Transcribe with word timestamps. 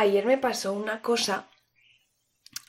Ayer 0.00 0.24
me 0.26 0.38
pasó 0.38 0.74
una 0.74 1.02
cosa. 1.02 1.50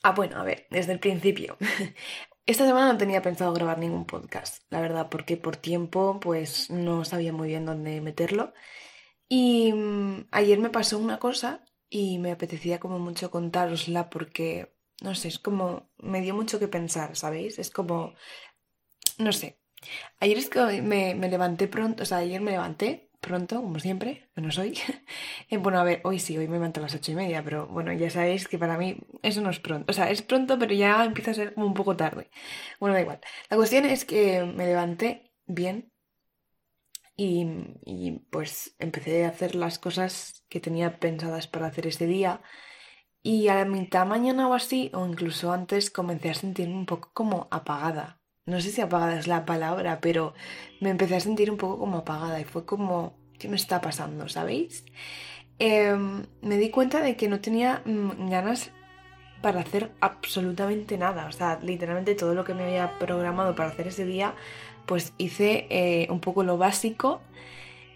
Ah, 0.01 0.13
bueno, 0.13 0.37
a 0.37 0.43
ver, 0.43 0.65
desde 0.71 0.93
el 0.93 0.99
principio. 0.99 1.57
Esta 2.47 2.65
semana 2.65 2.91
no 2.91 2.97
tenía 2.97 3.21
pensado 3.21 3.53
grabar 3.53 3.77
ningún 3.77 4.05
podcast, 4.05 4.63
la 4.71 4.81
verdad, 4.81 5.09
porque 5.11 5.37
por 5.37 5.55
tiempo 5.55 6.19
pues 6.19 6.71
no 6.71 7.05
sabía 7.05 7.31
muy 7.31 7.49
bien 7.49 7.67
dónde 7.67 8.01
meterlo. 8.01 8.51
Y 9.27 9.71
mm, 9.73 10.29
ayer 10.31 10.57
me 10.57 10.71
pasó 10.71 10.97
una 10.97 11.19
cosa 11.19 11.63
y 11.87 12.17
me 12.17 12.31
apetecía 12.31 12.79
como 12.79 12.97
mucho 12.97 13.29
contárosla 13.29 14.09
porque, 14.09 14.73
no 15.03 15.13
sé, 15.13 15.27
es 15.27 15.37
como, 15.37 15.91
me 15.99 16.21
dio 16.21 16.33
mucho 16.33 16.57
que 16.57 16.67
pensar, 16.67 17.15
¿sabéis? 17.15 17.59
Es 17.59 17.69
como, 17.69 18.15
no 19.19 19.33
sé. 19.33 19.59
Ayer 20.19 20.39
es 20.39 20.49
que 20.49 20.81
me, 20.81 21.13
me 21.13 21.29
levanté 21.29 21.67
pronto, 21.67 22.01
o 22.01 22.05
sea, 22.07 22.17
ayer 22.17 22.41
me 22.41 22.51
levanté 22.51 23.08
pronto, 23.19 23.61
como 23.61 23.79
siempre, 23.79 24.29
menos 24.35 24.57
hoy. 24.57 24.77
Eh, 25.51 25.57
bueno, 25.57 25.79
a 25.79 25.83
ver, 25.83 26.01
hoy 26.03 26.19
sí, 26.19 26.37
hoy 26.37 26.47
me 26.47 26.53
levanto 26.55 26.79
a 26.79 26.83
las 26.83 26.93
ocho 26.95 27.11
y 27.11 27.15
media, 27.15 27.43
pero 27.43 27.67
bueno, 27.67 27.91
ya 27.93 28.09
sabéis 28.09 28.47
que 28.47 28.57
para 28.59 28.77
mí 28.77 28.97
eso 29.23 29.41
no 29.41 29.49
es 29.49 29.59
pronto. 29.59 29.89
O 29.91 29.93
sea, 29.93 30.09
es 30.11 30.21
pronto, 30.21 30.59
pero 30.59 30.73
ya 30.73 31.03
empieza 31.05 31.31
a 31.31 31.33
ser 31.33 31.53
como 31.53 31.65
un 31.67 31.73
poco 31.73 31.95
tarde. 31.97 32.29
Bueno, 32.79 32.93
da 32.95 33.01
igual. 33.01 33.19
La 33.49 33.57
cuestión 33.57 33.85
es 33.85 34.05
que 34.05 34.43
me 34.43 34.65
levanté 34.67 35.33
bien 35.47 35.91
y, 37.15 37.45
y 37.85 38.19
pues 38.31 38.75
empecé 38.79 39.25
a 39.25 39.29
hacer 39.29 39.55
las 39.55 39.79
cosas 39.79 40.45
que 40.49 40.59
tenía 40.61 40.99
pensadas 40.99 41.47
para 41.47 41.67
hacer 41.67 41.87
ese 41.87 42.05
día. 42.07 42.41
Y 43.23 43.49
a 43.49 43.55
la 43.55 43.65
mitad 43.65 44.05
mañana 44.07 44.47
o 44.49 44.53
así, 44.55 44.91
o 44.93 45.05
incluso 45.07 45.51
antes, 45.53 45.91
comencé 45.91 46.29
a 46.31 46.35
sentirme 46.35 46.75
un 46.75 46.85
poco 46.87 47.11
como 47.13 47.47
apagada 47.51 48.18
no 48.49 48.61
sé 48.61 48.71
si 48.71 48.81
apagada 48.81 49.19
es 49.19 49.27
la 49.27 49.45
palabra, 49.45 49.99
pero 50.01 50.33
me 50.79 50.89
empecé 50.89 51.15
a 51.15 51.19
sentir 51.19 51.51
un 51.51 51.57
poco 51.57 51.79
como 51.79 51.99
apagada 51.99 52.39
y 52.39 52.45
fue 52.45 52.65
como, 52.65 53.13
¿qué 53.37 53.47
me 53.47 53.55
está 53.55 53.81
pasando? 53.81 54.27
¿Sabéis? 54.29 54.83
Em, 55.59 56.25
me 56.41 56.57
di 56.57 56.69
cuenta 56.69 57.01
de 57.01 57.15
que 57.15 57.27
no 57.27 57.39
tenía 57.41 57.81
mm, 57.85 58.29
ganas 58.29 58.71
para 59.41 59.61
hacer 59.61 59.91
absolutamente 60.01 60.97
nada. 60.97 61.27
O 61.27 61.31
sea, 61.31 61.59
literalmente 61.61 62.15
todo 62.15 62.33
lo 62.33 62.43
que 62.43 62.53
me 62.53 62.63
había 62.63 62.97
programado 62.99 63.55
para 63.55 63.69
hacer 63.69 63.87
ese 63.87 64.05
día, 64.05 64.35
pues 64.85 65.13
hice 65.17 65.67
eh, 65.69 66.07
un 66.09 66.19
poco 66.19 66.43
lo 66.43 66.57
básico, 66.57 67.21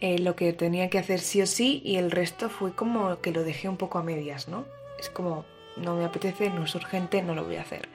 eh, 0.01 0.19
lo 0.19 0.35
que 0.35 0.53
tenía 0.53 0.89
que 0.89 0.99
hacer 0.99 1.19
sí 1.19 1.41
o 1.41 1.47
sí, 1.47 1.81
y 1.85 1.97
el 1.97 2.11
resto 2.11 2.49
fue 2.49 2.73
como 2.73 3.19
que 3.21 3.31
lo 3.31 3.43
dejé 3.43 3.69
un 3.69 3.77
poco 3.77 3.97
a 3.99 4.03
medias, 4.03 4.47
¿no? 4.47 4.65
Es 4.99 5.09
como, 5.09 5.45
no 5.77 5.95
me 5.95 6.05
apetece, 6.05 6.49
no 6.49 6.65
es 6.65 6.75
urgente, 6.75 7.21
no 7.21 7.35
lo 7.35 7.43
voy 7.45 7.55
a 7.55 7.61
hacer. 7.61 7.89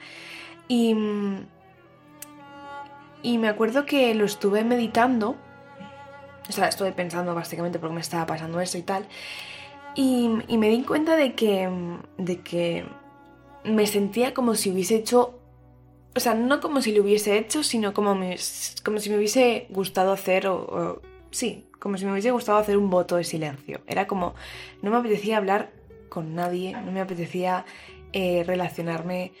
Y 0.67 0.93
mm, 0.93 1.45
y 3.21 3.37
me 3.37 3.49
acuerdo 3.49 3.85
que 3.85 4.13
lo 4.15 4.25
estuve 4.25 4.63
meditando, 4.63 5.35
o 6.47 6.51
sea, 6.51 6.67
estuve 6.67 6.91
pensando 6.91 7.35
básicamente 7.35 7.79
por 7.79 7.89
qué 7.89 7.95
me 7.95 8.01
estaba 8.01 8.25
pasando 8.25 8.59
eso 8.61 8.77
y 8.77 8.83
tal, 8.83 9.07
y, 9.95 10.29
me 10.29 10.69
di 10.69 10.83
cuenta 10.83 11.15
de 11.15 11.33
que, 11.33 11.69
de 12.17 12.39
que 12.41 12.85
me 13.63 13.87
sentía 13.87 14.33
como 14.33 14.55
si 14.55 14.71
hubiese 14.71 14.95
hecho, 14.95 15.39
o 16.15 16.19
sea, 16.19 16.33
no 16.33 16.61
como 16.61 16.81
si 16.81 16.93
lo 16.93 17.03
hubiese 17.03 17.37
hecho, 17.37 17.63
sino 17.63 17.93
como, 17.93 18.17
como 18.83 18.99
si 18.99 19.09
me 19.09 19.17
hubiese 19.17 19.67
gustado 19.69 20.11
hacer, 20.11 20.47
o, 20.47 21.01
sí, 21.31 21.67
como 21.79 21.97
si 21.97 22.05
me 22.05 22.11
hubiese 22.11 22.31
gustado 22.31 22.59
hacer 22.59 22.77
un 22.77 22.89
voto 22.89 23.15
de 23.15 23.23
silencio. 23.23 23.81
Era 23.87 24.07
como, 24.07 24.35
no 24.81 24.91
me 24.91 24.97
apetecía 24.97 25.37
hablar 25.37 25.71
con 26.09 26.35
nadie, 26.35 26.73
no 26.73 26.91
me 26.91 27.01
apetecía 27.01 27.65
eh, 28.13 28.43
relacionarme 28.45 29.33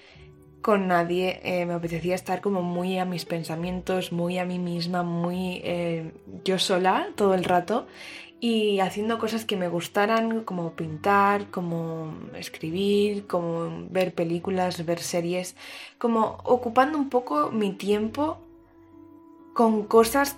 con 0.61 0.87
nadie, 0.87 1.39
eh, 1.43 1.65
me 1.65 1.73
apetecía 1.73 2.15
estar 2.15 2.41
como 2.41 2.61
muy 2.61 2.97
a 2.97 3.05
mis 3.05 3.25
pensamientos, 3.25 4.11
muy 4.11 4.37
a 4.37 4.45
mí 4.45 4.59
misma, 4.59 5.03
muy 5.03 5.61
eh, 5.63 6.11
yo 6.43 6.59
sola 6.59 7.07
todo 7.15 7.33
el 7.33 7.43
rato 7.43 7.87
y 8.41 8.79
haciendo 8.79 9.19
cosas 9.19 9.45
que 9.45 9.57
me 9.57 9.67
gustaran, 9.67 10.43
como 10.43 10.71
pintar, 10.71 11.49
como 11.49 12.13
escribir, 12.35 13.27
como 13.27 13.87
ver 13.89 14.13
películas, 14.13 14.85
ver 14.85 14.99
series, 14.99 15.55
como 15.97 16.37
ocupando 16.43 16.97
un 16.97 17.09
poco 17.09 17.51
mi 17.51 17.73
tiempo 17.73 18.39
con 19.53 19.83
cosas, 19.83 20.37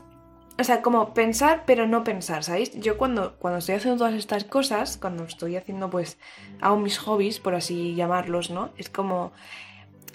o 0.59 0.63
sea, 0.63 0.81
como 0.81 1.13
pensar 1.13 1.63
pero 1.67 1.85
no 1.87 2.03
pensar, 2.03 2.43
¿sabéis? 2.43 2.73
Yo 2.79 2.97
cuando, 2.97 3.35
cuando 3.37 3.59
estoy 3.59 3.75
haciendo 3.75 3.99
todas 3.99 4.15
estas 4.15 4.45
cosas, 4.45 4.97
cuando 4.97 5.23
estoy 5.25 5.55
haciendo 5.55 5.89
pues, 5.89 6.17
hago 6.59 6.77
mis 6.77 6.97
hobbies, 6.97 7.39
por 7.39 7.53
así 7.53 7.93
llamarlos, 7.95 8.49
¿no? 8.49 8.71
Es 8.77 8.89
como 8.89 9.31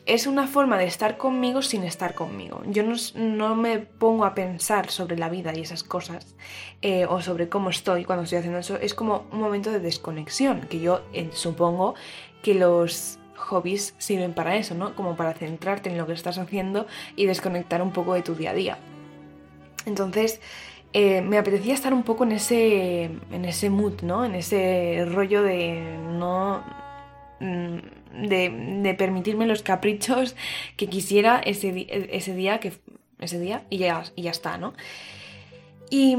es 0.07 0.29
una 0.29 0.47
forma 0.47 0.79
de 0.79 0.87
estar 0.87 1.17
conmigo 1.17 1.63
sin 1.63 1.83
estar 1.83 2.15
conmigo. 2.15 2.63
Yo 2.69 2.85
no, 3.17 3.57
me 3.57 3.81
pongo 3.81 4.25
a 4.25 4.35
pensar 4.35 4.89
sobre 4.91 5.19
la 5.19 5.29
vida 5.29 5.53
y 5.55 5.61
esas 5.61 5.83
cosas 5.83 6.37
eh, 6.81 7.07
o 7.07 7.21
sobre 7.21 7.49
cómo 7.49 7.71
estoy 7.71 8.05
cuando 8.05 8.23
estoy 8.23 8.39
haciendo 8.39 8.61
eso. 8.61 8.77
Es 8.77 8.95
como 8.95 9.27
un 9.33 9.41
momento 9.41 9.73
de 9.73 9.81
desconexión, 9.81 10.61
que 10.63 10.79
yo 10.79 11.03
eh, 11.13 11.29
supongo 11.33 11.97
que 12.43 12.55
los 12.55 13.19
hobbies 13.37 13.95
sirven 13.99 14.33
para 14.33 14.57
eso, 14.57 14.77
¿no? 14.77 14.95
Como 14.95 15.17
para 15.17 15.35
centrarte 15.35 15.91
en 15.91 15.99
lo 15.99 16.07
que 16.07 16.13
estás 16.13 16.39
haciendo 16.39 16.87
y 17.17 17.27
desconectar 17.27 17.83
un 17.83 17.93
poco 17.93 18.15
de 18.15 18.23
tu 18.23 18.37
día 18.37 18.51
a 18.51 18.55
día. 18.55 18.79
Entonces, 19.87 20.41
eh, 20.93 21.21
me 21.21 21.37
apetecía 21.37 21.75
estar 21.75 21.93
un 21.93 22.05
poco 22.05 22.23
en 22.23 22.33
ese, 22.33 23.05
en 23.05 23.45
ese 23.45 23.71
mood, 23.71 24.03
¿no? 24.03 24.25
En 24.25 24.37
ese 24.37 25.05
rollo 25.05 25.43
de 25.43 25.99
no 26.13 26.63
Mm, 27.41 27.79
de, 28.23 28.95
permitirme 28.99 29.47
los 29.47 29.63
caprichos 29.63 30.37
que 30.77 30.87
quisiera 30.87 31.39
ese, 31.39 31.87
ese 31.89 32.35
día, 32.35 32.61
que, 32.61 32.73
ese 33.19 33.39
día 33.39 33.65
y, 33.71 33.79
ya, 33.79 34.05
y 34.15 34.23
ya 34.23 34.31
está, 34.31 34.59
¿no? 34.59 34.75
Y, 35.91 36.17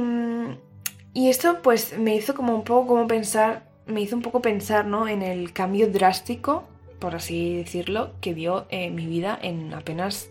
y 1.14 1.30
esto 1.30 1.62
pues 1.62 1.98
me 1.98 2.16
hizo 2.16 2.36
como 2.36 2.56
un 2.56 2.64
poco 2.64 2.88
como 2.88 3.08
pensar, 3.08 3.64
me 3.86 4.02
hizo 4.02 4.16
un 4.16 4.22
poco 4.22 4.42
pensar, 4.42 4.86
¿no? 4.86 5.08
En 5.08 5.22
el 5.22 5.54
cambio 5.54 5.90
drástico, 5.90 6.64
por 7.00 7.16
así 7.16 7.58
decirlo, 7.58 8.12
que 8.22 8.34
dio 8.34 8.66
eh, 8.70 8.90
mi 8.90 9.06
vida 9.06 9.38
en 9.42 9.74
apenas 9.74 10.30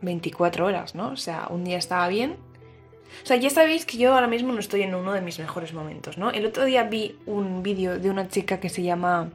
24 0.00 0.66
horas, 0.66 0.94
¿no? 0.94 1.08
O 1.08 1.16
sea, 1.16 1.46
un 1.50 1.64
día 1.64 1.78
estaba 1.78 2.08
bien 2.08 2.36
o 3.22 3.26
sea, 3.26 3.36
ya 3.36 3.50
sabéis 3.50 3.86
que 3.86 3.98
yo 3.98 4.14
ahora 4.14 4.26
mismo 4.26 4.52
no 4.52 4.60
estoy 4.60 4.82
en 4.82 4.94
uno 4.94 5.12
de 5.12 5.20
mis 5.20 5.38
mejores 5.38 5.72
momentos, 5.72 6.18
¿no? 6.18 6.30
El 6.30 6.46
otro 6.46 6.64
día 6.64 6.84
vi 6.84 7.16
un 7.26 7.62
vídeo 7.62 7.98
de 7.98 8.10
una 8.10 8.28
chica 8.28 8.60
que 8.60 8.68
se 8.68 8.82
llama, 8.82 9.30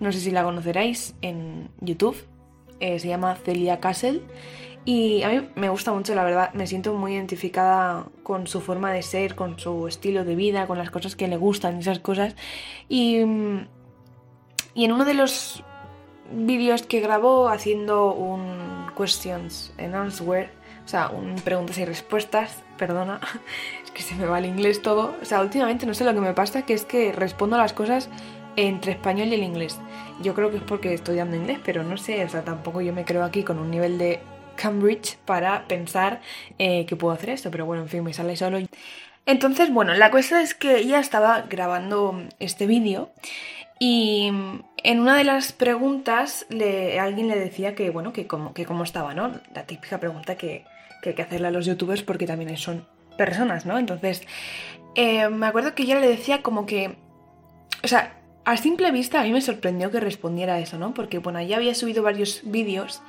no 0.00 0.12
sé 0.12 0.20
si 0.20 0.30
la 0.30 0.44
conoceráis, 0.44 1.14
en 1.22 1.68
YouTube, 1.80 2.16
eh, 2.80 2.98
se 2.98 3.08
llama 3.08 3.36
Celia 3.36 3.80
Castle. 3.80 4.22
Y 4.84 5.22
a 5.22 5.28
mí 5.28 5.48
me 5.54 5.68
gusta 5.68 5.92
mucho, 5.92 6.14
la 6.14 6.24
verdad, 6.24 6.52
me 6.54 6.66
siento 6.66 6.92
muy 6.94 7.14
identificada 7.14 8.06
con 8.24 8.48
su 8.48 8.60
forma 8.60 8.92
de 8.92 9.02
ser, 9.02 9.36
con 9.36 9.58
su 9.58 9.86
estilo 9.86 10.24
de 10.24 10.34
vida, 10.34 10.66
con 10.66 10.76
las 10.76 10.90
cosas 10.90 11.14
que 11.14 11.28
le 11.28 11.36
gustan, 11.36 11.78
esas 11.78 12.00
cosas. 12.00 12.34
Y, 12.88 13.18
y 14.74 14.84
en 14.84 14.92
uno 14.92 15.04
de 15.04 15.14
los 15.14 15.62
vídeos 16.32 16.82
que 16.82 17.00
grabó 17.00 17.48
haciendo 17.48 18.12
un 18.12 18.86
questions 18.96 19.72
and 19.78 19.94
answer, 19.94 20.50
o 20.84 20.88
sea, 20.88 21.08
un 21.08 21.36
preguntas 21.36 21.78
y 21.78 21.84
respuestas, 21.84 22.62
perdona, 22.76 23.20
es 23.84 23.90
que 23.90 24.02
se 24.02 24.14
me 24.14 24.26
va 24.26 24.38
el 24.38 24.46
inglés 24.46 24.82
todo. 24.82 25.14
O 25.22 25.24
sea, 25.24 25.40
últimamente 25.40 25.86
no 25.86 25.94
sé 25.94 26.04
lo 26.04 26.14
que 26.14 26.20
me 26.20 26.34
pasa, 26.34 26.62
que 26.62 26.74
es 26.74 26.84
que 26.84 27.12
respondo 27.12 27.56
las 27.56 27.72
cosas 27.72 28.08
entre 28.56 28.92
español 28.92 29.28
y 29.28 29.34
el 29.34 29.42
inglés. 29.42 29.78
Yo 30.22 30.34
creo 30.34 30.50
que 30.50 30.58
es 30.58 30.62
porque 30.62 30.92
estoy 30.92 31.16
dando 31.16 31.36
inglés, 31.36 31.58
pero 31.64 31.82
no 31.82 31.96
sé, 31.96 32.24
o 32.24 32.28
sea, 32.28 32.42
tampoco 32.42 32.80
yo 32.80 32.92
me 32.92 33.04
creo 33.04 33.24
aquí 33.24 33.42
con 33.42 33.58
un 33.58 33.70
nivel 33.70 33.98
de 33.98 34.20
Cambridge 34.56 35.16
para 35.24 35.66
pensar 35.66 36.20
eh, 36.58 36.84
que 36.86 36.96
puedo 36.96 37.14
hacer 37.14 37.30
esto, 37.30 37.50
pero 37.50 37.66
bueno, 37.66 37.82
en 37.82 37.88
fin, 37.88 38.04
me 38.04 38.12
sale 38.12 38.36
solo. 38.36 38.58
Entonces, 39.24 39.72
bueno, 39.72 39.94
la 39.94 40.10
cuestión 40.10 40.40
es 40.40 40.54
que 40.54 40.78
ella 40.78 40.98
estaba 40.98 41.42
grabando 41.42 42.22
este 42.40 42.66
vídeo 42.66 43.10
y 43.78 44.28
en 44.84 45.00
una 45.00 45.16
de 45.16 45.24
las 45.24 45.52
preguntas 45.52 46.46
alguien 47.00 47.28
le 47.28 47.38
decía 47.38 47.74
que, 47.74 47.90
bueno, 47.90 48.12
que 48.12 48.26
cómo, 48.26 48.52
que 48.52 48.64
cómo 48.64 48.84
estaba, 48.84 49.14
¿no? 49.14 49.32
La 49.54 49.64
típica 49.64 49.98
pregunta 49.98 50.36
que, 50.36 50.64
que 51.02 51.10
hay 51.10 51.14
que 51.14 51.22
hacerle 51.22 51.48
a 51.48 51.50
los 51.50 51.66
youtubers 51.66 52.02
porque 52.02 52.26
también 52.26 52.56
son 52.56 52.86
personas, 53.18 53.66
¿no? 53.66 53.78
Entonces, 53.78 54.22
eh, 54.94 55.28
me 55.28 55.46
acuerdo 55.46 55.74
que 55.74 55.82
ella 55.82 56.00
le 56.00 56.08
decía 56.08 56.40
como 56.40 56.64
que, 56.64 56.96
o 57.84 57.88
sea, 57.88 58.18
a 58.44 58.56
simple 58.56 58.90
vista 58.90 59.20
a 59.20 59.24
mí 59.24 59.32
me 59.32 59.40
sorprendió 59.40 59.90
que 59.90 60.00
respondiera 60.00 60.58
eso, 60.60 60.78
¿no? 60.78 60.94
Porque, 60.94 61.18
bueno, 61.18 61.42
ya 61.42 61.56
había 61.56 61.74
subido 61.74 62.02
varios 62.02 62.40
vídeos 62.44 63.02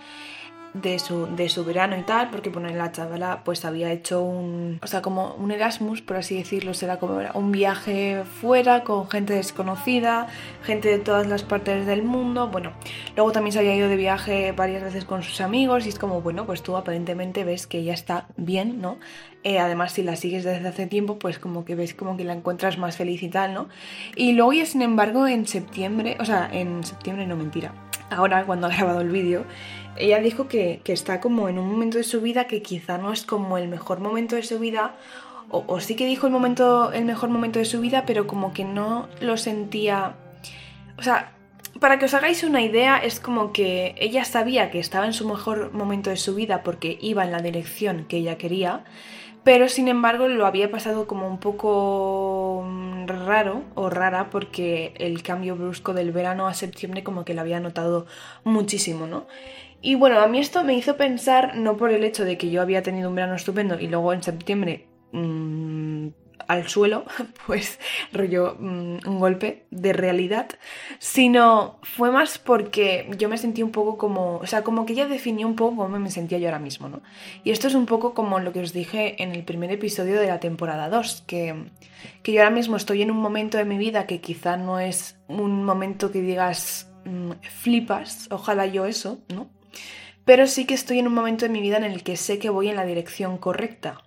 de 0.74 0.98
su, 1.00 1.28
de 1.28 1.50
su 1.50 1.64
verano 1.64 1.98
y 1.98 2.02
tal, 2.02 2.30
porque 2.30 2.50
bueno, 2.50 2.70
la 2.70 2.92
chavala 2.92 3.44
pues 3.44 3.64
había 3.66 3.92
hecho 3.92 4.22
un, 4.22 4.80
o 4.82 4.88
sea, 4.88 5.02
como 5.02 5.36
un 5.36 5.52
Erasmus, 5.52 6.02
por 6.02 6.18
así 6.18 6.36
decirlo, 6.36 6.74
será 6.74 6.98
como 6.98 7.20
un 7.34 7.52
viaje 7.52 8.24
fuera 8.42 8.84
con 8.84 9.10
gente 9.10 9.34
desconocida, 9.34 10.28
gente 10.64 10.90
de 10.90 11.00
todas 11.00 11.28
las 11.28 11.44
partes 11.44 11.86
del 11.86 12.04
mundo, 12.04 12.48
bueno, 12.48 12.72
luego 13.16 13.32
también 13.32 13.54
se 13.54 13.60
había 13.60 13.76
ido 13.76 13.88
de 13.88 13.96
viaje 13.96 14.52
varias 14.52 14.84
veces 14.84 15.06
con 15.06 15.22
sus 15.22 15.42
amigos 15.42 15.86
y 15.86 15.90
es 15.90 16.00
como, 16.00 16.22
bueno, 16.22 16.46
pues 16.46 16.64
tú 16.64 16.76
aparentemente 16.76 17.44
ves 17.44 17.68
que 17.68 17.80
ella 17.80 17.94
está 17.94 18.28
bien, 18.36 18.82
¿no? 18.82 18.98
Eh, 19.44 19.60
además, 19.60 19.92
si 19.92 20.04
la 20.04 20.16
sigues 20.16 20.44
desde 20.44 20.68
hace 20.68 20.88
tiempo, 20.88 21.20
pues 21.20 21.38
como 21.38 21.66
que 21.66 21.76
ves 21.76 21.94
como 21.94 22.16
que 22.16 22.24
la 22.24 22.34
encuentras 22.34 22.78
más 22.78 22.96
feliz 22.96 23.22
y 23.24 23.30
tal, 23.30 23.54
¿no? 23.54 23.68
Y 24.16 24.34
luego 24.34 24.54
ya, 24.54 24.66
sin 24.66 24.82
embargo, 24.82 25.28
en 25.28 25.46
septiembre, 25.46 26.18
o 26.20 26.26
sea, 26.26 26.50
en 26.52 26.84
septiembre 26.84 27.28
no 27.28 27.36
mentira, 27.36 27.74
ahora 28.16 28.46
cuando 28.46 28.68
ha 28.68 28.70
grabado 28.70 29.02
el 29.02 29.10
vídeo, 29.10 29.46
ella 29.96 30.20
dijo 30.20 30.48
que, 30.48 30.82
está 30.86 31.20
como 31.20 31.50
en 31.50 31.60
un 31.60 31.70
momento 31.70 31.98
de 31.98 32.04
su 32.04 32.22
vida 32.22 32.48
que 32.48 32.62
quizá 32.62 32.98
no 32.98 33.14
es 33.14 33.24
como 33.24 33.58
el 33.58 33.68
mejor 33.68 34.00
momento 34.00 34.36
de 34.36 34.44
su 34.44 34.60
vida, 34.60 34.96
o, 35.50 35.80
sí 35.80 35.96
que 35.96 36.08
dijo 36.08 36.26
el, 36.26 36.34
momento, 36.34 36.92
el 36.94 37.06
mejor 37.06 37.30
momento 37.30 37.60
de 37.60 37.66
su 37.66 37.80
vida, 37.80 38.06
pero 38.08 38.26
como 38.26 38.54
que 38.54 38.66
no 38.66 39.08
lo 39.22 39.38
sentía, 39.38 40.16
O 40.98 41.04
sea, 41.04 41.34
para 41.80 42.00
que 42.00 42.06
os 42.06 42.14
hagáis 42.14 42.44
una 42.44 42.62
idea, 42.62 42.98
es 42.98 43.20
como 43.20 43.52
que 43.52 43.94
ella 44.00 44.26
sabía 44.26 44.72
que 44.72 44.80
estaba 44.80 45.06
en 45.06 45.14
su 45.14 45.28
mejor 45.28 45.72
momento 45.74 46.10
de 46.10 46.18
su 46.18 46.34
vida 46.34 46.64
porque 46.64 46.98
iba 47.02 47.24
en 47.24 47.32
la 47.32 47.42
dirección 47.42 48.06
que 48.06 48.18
ella 48.18 48.38
quería, 48.38 48.84
pero 49.44 49.68
sin 49.70 49.88
embargo 49.88 50.28
lo 50.28 50.46
había 50.46 50.72
pasado 50.72 51.08
como 51.08 51.28
un 51.28 51.40
poco 51.40 52.64
mm, 52.66 53.08
raro 53.08 53.64
o 53.76 53.90
rara 53.90 54.30
porque 54.30 54.94
el 54.98 55.22
cambio 55.24 55.56
brusco 55.56 55.94
del 55.94 56.12
verano 56.12 56.48
a 56.48 56.54
septiembre 56.54 57.04
como 57.04 57.26
que 57.26 57.34
la 57.34 57.42
había 57.42 57.60
notado 57.60 58.06
muchísimo, 58.44 59.08
¿no? 59.08 59.28
Y 59.82 59.96
bueno, 59.96 60.20
a 60.22 60.28
mí 60.28 60.40
esto 60.40 60.64
me 60.64 60.76
hizo 60.76 60.96
pensar, 60.96 61.58
no 61.58 61.76
por 61.76 61.92
el 61.92 62.06
hecho 62.06 62.24
de 62.24 62.38
que 62.38 62.50
yo 62.50 62.62
había 62.62 62.84
tenido 62.84 63.10
un 63.10 63.16
verano 63.16 63.36
estupendo 63.36 63.80
y 63.80 63.88
luego 63.88 64.14
en 64.14 64.24
septiembre 64.24 64.88
mmm, 65.12 66.08
al 66.48 66.68
suelo, 66.68 67.06
pues 67.48 67.80
rollo 68.12 68.56
mm, 68.60 69.08
un 69.08 69.20
golpe 69.20 69.66
de 69.72 69.94
realidad, 69.94 70.48
sino 71.00 71.80
fue 71.84 72.12
más 72.12 72.38
porque 72.38 73.10
yo 73.18 73.30
me 73.30 73.38
sentí 73.38 73.64
un 73.64 73.72
poco 73.72 73.98
como, 73.98 74.38
o 74.38 74.48
sea, 74.48 74.64
como 74.64 74.86
que 74.86 74.94
ella 74.94 75.08
definió 75.08 75.48
un 75.48 75.56
poco 75.56 75.76
cómo 75.76 76.00
me 76.00 76.12
sentía 76.12 76.38
yo 76.38 76.48
ahora 76.48 76.60
mismo, 76.60 76.90
¿no? 76.90 77.02
Y 77.44 77.52
esto 77.52 77.68
es 77.68 77.76
un 77.76 77.86
poco 77.86 78.14
como 78.14 78.40
lo 78.40 78.54
que 78.54 78.62
os 78.62 78.74
dije 78.74 79.22
en 79.22 79.32
el 79.34 79.44
primer 79.44 79.72
episodio 79.72 80.20
de 80.20 80.28
la 80.28 80.40
temporada 80.40 80.90
2, 80.90 81.24
que, 81.28 81.56
que 82.22 82.34
yo 82.34 82.42
ahora 82.42 82.56
mismo 82.56 82.76
estoy 82.76 83.02
en 83.02 83.12
un 83.12 83.18
momento 83.18 83.58
de 83.58 83.66
mi 83.66 83.78
vida 83.78 84.08
que 84.08 84.22
quizá 84.22 84.58
no 84.58 84.80
es 84.80 85.18
un 85.28 85.64
momento 85.64 86.12
que 86.12 86.22
digas 86.22 86.92
mm, 87.06 87.32
flipas, 87.42 88.28
ojalá 88.32 88.66
yo 88.66 88.86
eso, 88.86 89.20
¿no? 89.34 89.50
Pero 90.26 90.48
sí 90.48 90.66
que 90.66 90.74
estoy 90.74 91.00
en 91.00 91.08
un 91.08 91.14
momento 91.14 91.46
de 91.46 91.52
mi 91.52 91.60
vida 91.60 91.76
en 91.76 91.84
el 91.84 92.02
que 92.02 92.16
sé 92.16 92.40
que 92.40 92.50
voy 92.50 92.70
en 92.70 92.78
la 92.78 92.86
dirección 92.86 93.38
correcta 93.38 94.02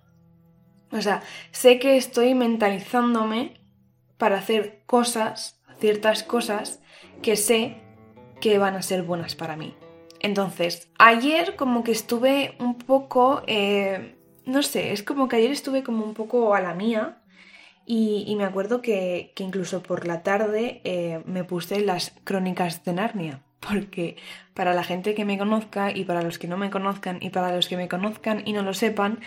o 0.91 1.01
sea, 1.01 1.21
sé 1.51 1.79
que 1.79 1.97
estoy 1.97 2.33
mentalizándome 2.33 3.53
para 4.17 4.37
hacer 4.37 4.81
cosas, 4.85 5.61
ciertas 5.79 6.23
cosas, 6.23 6.81
que 7.21 7.35
sé 7.35 7.77
que 8.41 8.57
van 8.57 8.75
a 8.75 8.81
ser 8.81 9.03
buenas 9.03 9.35
para 9.35 9.55
mí. 9.55 9.75
Entonces, 10.19 10.89
ayer 10.97 11.55
como 11.55 11.83
que 11.83 11.91
estuve 11.91 12.55
un 12.59 12.77
poco, 12.77 13.43
eh, 13.47 14.15
no 14.45 14.63
sé, 14.63 14.91
es 14.91 15.03
como 15.03 15.27
que 15.27 15.35
ayer 15.35 15.51
estuve 15.51 15.83
como 15.83 16.03
un 16.03 16.13
poco 16.13 16.55
a 16.55 16.61
la 16.61 16.73
mía 16.73 17.19
y, 17.85 18.35
me 18.35 18.43
acuerdo 18.43 18.81
que, 18.81 19.33
incluso 19.37 19.81
por 19.81 20.07
la 20.07 20.21
tarde 20.21 20.81
eh, 20.83 21.21
me 21.25 21.45
puse 21.45 21.79
las 21.79 22.13
crónicas 22.25 22.83
de 22.83 22.93
Narnia 22.93 23.43
porque 23.59 24.17
para 24.53 24.73
la 24.73 24.83
gente 24.83 25.15
que 25.15 25.23
me 25.23 25.37
conozca 25.37 25.95
y 25.95 26.03
para 26.03 26.21
los 26.21 26.37
que 26.37 26.47
no 26.47 26.57
me 26.57 26.69
conozcan 26.69 27.19
y 27.21 27.29
para 27.29 27.55
los 27.55 27.67
que 27.67 27.77
me 27.77 27.87
conozcan 27.87 28.41
y 28.45 28.53
no 28.53 28.63
lo 28.63 28.73
sepan, 28.73 29.19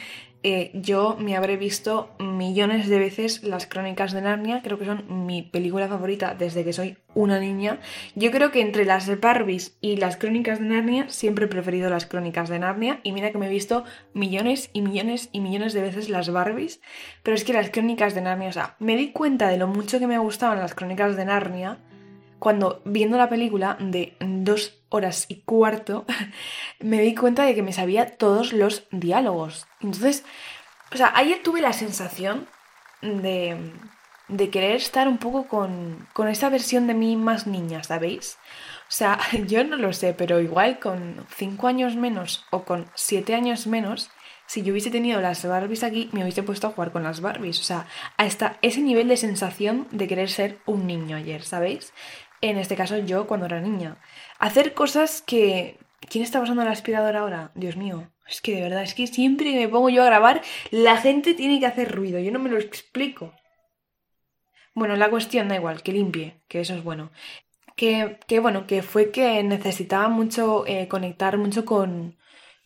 eh, 0.43 0.71
yo 0.73 1.17
me 1.19 1.37
habré 1.37 1.59
visto 1.59 2.11
millones 2.19 2.89
de 2.89 2.99
veces 2.99 3.43
las 3.43 3.67
crónicas 3.67 4.13
de 4.13 4.23
Narnia, 4.23 4.63
creo 4.63 4.79
que 4.79 4.87
son 4.87 5.27
mi 5.27 5.43
película 5.43 5.87
favorita 5.87 6.35
desde 6.35 6.65
que 6.65 6.73
soy 6.73 6.97
una 7.15 7.39
niña. 7.39 7.79
Yo 8.15 8.31
creo 8.31 8.51
que 8.51 8.63
entre 8.63 8.87
las 8.87 9.21
Barbies 9.21 9.77
y 9.83 9.97
las 9.97 10.17
crónicas 10.17 10.59
de 10.59 10.67
Narnia 10.67 11.11
siempre 11.11 11.45
he 11.45 11.49
preferido 11.49 11.91
las 11.91 12.07
crónicas 12.07 12.49
de 12.49 12.59
Narnia 12.59 13.01
y 13.03 13.13
mira 13.13 13.33
que 13.33 13.39
me 13.39 13.49
he 13.49 13.51
visto 13.51 13.85
millones 14.15 14.71
y 14.73 14.81
millones 14.81 15.29
y 15.33 15.41
millones 15.41 15.75
de 15.75 15.83
veces 15.83 16.09
las 16.09 16.31
Barbies, 16.31 16.81
pero 17.23 17.37
es 17.37 17.45
que 17.45 17.53
las 17.53 17.69
crónicas 17.69 18.15
de 18.15 18.23
Narnia, 18.23 18.49
o 18.49 18.53
sea, 18.53 18.77
me 18.79 18.97
di 18.97 19.13
cuenta 19.13 19.49
de 19.49 19.59
lo 19.59 19.67
mucho 19.67 19.99
que 19.99 20.07
me 20.07 20.19
gustaban 20.19 20.59
las 20.59 20.75
crónicas 20.75 21.17
de 21.17 21.27
Narnia 21.27 21.81
cuando 22.41 22.83
viendo 22.85 23.17
la 23.17 23.29
película 23.29 23.77
de 23.79 24.17
dos 24.19 24.81
horas 24.89 25.27
y 25.29 25.43
cuarto, 25.43 26.05
me 26.81 27.01
di 27.01 27.15
cuenta 27.15 27.45
de 27.45 27.55
que 27.55 27.63
me 27.63 27.73
sabía 27.73 28.17
todos 28.17 28.53
los 28.53 28.89
diálogos. 28.91 29.69
Entonces, 29.81 30.25
o 30.93 30.97
sea, 30.97 31.13
ayer 31.15 31.41
tuve 31.45 31.61
la 31.61 31.73
sensación 31.73 32.49
de, 33.03 33.57
de 34.29 34.51
querer 34.51 34.77
estar 34.77 35.07
un 35.07 35.19
poco 35.19 35.47
con, 35.47 36.09
con 36.13 36.29
esa 36.29 36.49
versión 36.49 36.87
de 36.87 36.95
mí 36.95 37.17
más 37.17 37.47
niña, 37.47 37.85
¿sabéis? 37.85 38.39
O 38.89 38.93
sea, 38.93 39.21
yo 39.47 39.63
no 39.63 39.77
lo 39.77 39.93
sé, 39.93 40.15
pero 40.15 40.41
igual 40.41 40.81
con 40.81 41.25
cinco 41.37 41.69
años 41.69 41.95
menos 41.95 42.45
o 42.51 42.65
con 42.65 42.87
siete 42.95 43.35
años 43.35 43.67
menos, 43.67 44.11
si 44.47 44.63
yo 44.63 44.73
hubiese 44.73 44.91
tenido 44.91 45.21
las 45.21 45.47
Barbies 45.47 45.85
aquí, 45.85 46.11
me 46.11 46.23
hubiese 46.23 46.43
puesto 46.43 46.67
a 46.67 46.71
jugar 46.73 46.91
con 46.91 47.05
las 47.05 47.21
Barbies. 47.21 47.61
O 47.61 47.63
sea, 47.63 47.87
hasta 48.17 48.59
ese 48.63 48.81
nivel 48.81 49.07
de 49.07 49.17
sensación 49.17 49.87
de 49.93 50.09
querer 50.09 50.29
ser 50.29 50.59
un 50.67 50.89
niño 50.89 51.17
ayer, 51.17 51.45
¿sabéis? 51.45 51.93
En 52.41 52.57
este 52.59 52.77
caso 52.77 52.99
yo 52.99 53.27
cuando 53.27 53.47
era 53.47 53.61
niña. 53.61 53.97
Hacer 54.39 54.75
cosas 54.75 55.23
que... 55.23 55.79
¿Quién 56.09 56.25
está 56.25 56.41
pasando 56.41 56.65
la 56.65 56.71
aspiradora 56.71 57.21
ahora? 57.21 57.51
Dios 57.55 57.77
mío. 57.77 58.11
Es 58.27 58.41
que 58.41 58.55
de 58.55 58.63
verdad, 58.63 58.83
es 58.83 58.95
que 58.95 59.07
siempre 59.07 59.53
que 59.53 59.59
me 59.59 59.69
pongo 59.69 59.91
yo 59.91 60.03
a 60.03 60.07
grabar, 60.07 60.41
la 60.71 60.97
gente 60.97 61.35
tiene 61.35 61.61
que 61.61 61.67
hacer 61.67 61.95
ruido. 61.95 62.19
Yo 62.21 62.31
no 62.33 62.39
me 62.39 62.49
lo 62.49 62.59
explico. 62.59 63.35
Bueno, 64.75 64.97
la 64.97 65.11
cuestión 65.11 65.49
da 65.49 65.57
igual, 65.57 65.83
que 65.83 65.93
limpie, 65.93 66.41
que 66.49 66.61
eso 66.61 66.75
es 66.75 66.83
bueno. 66.83 67.11
Que, 67.77 68.19
que 68.27 68.39
bueno, 68.41 68.67
que 68.67 68.83
fue 68.83 69.11
que 69.11 69.43
necesitaba 69.43 70.09
mucho 70.09 70.67
eh, 70.67 70.89
conectar 70.89 71.37
mucho 71.39 71.65
con, 71.65 72.17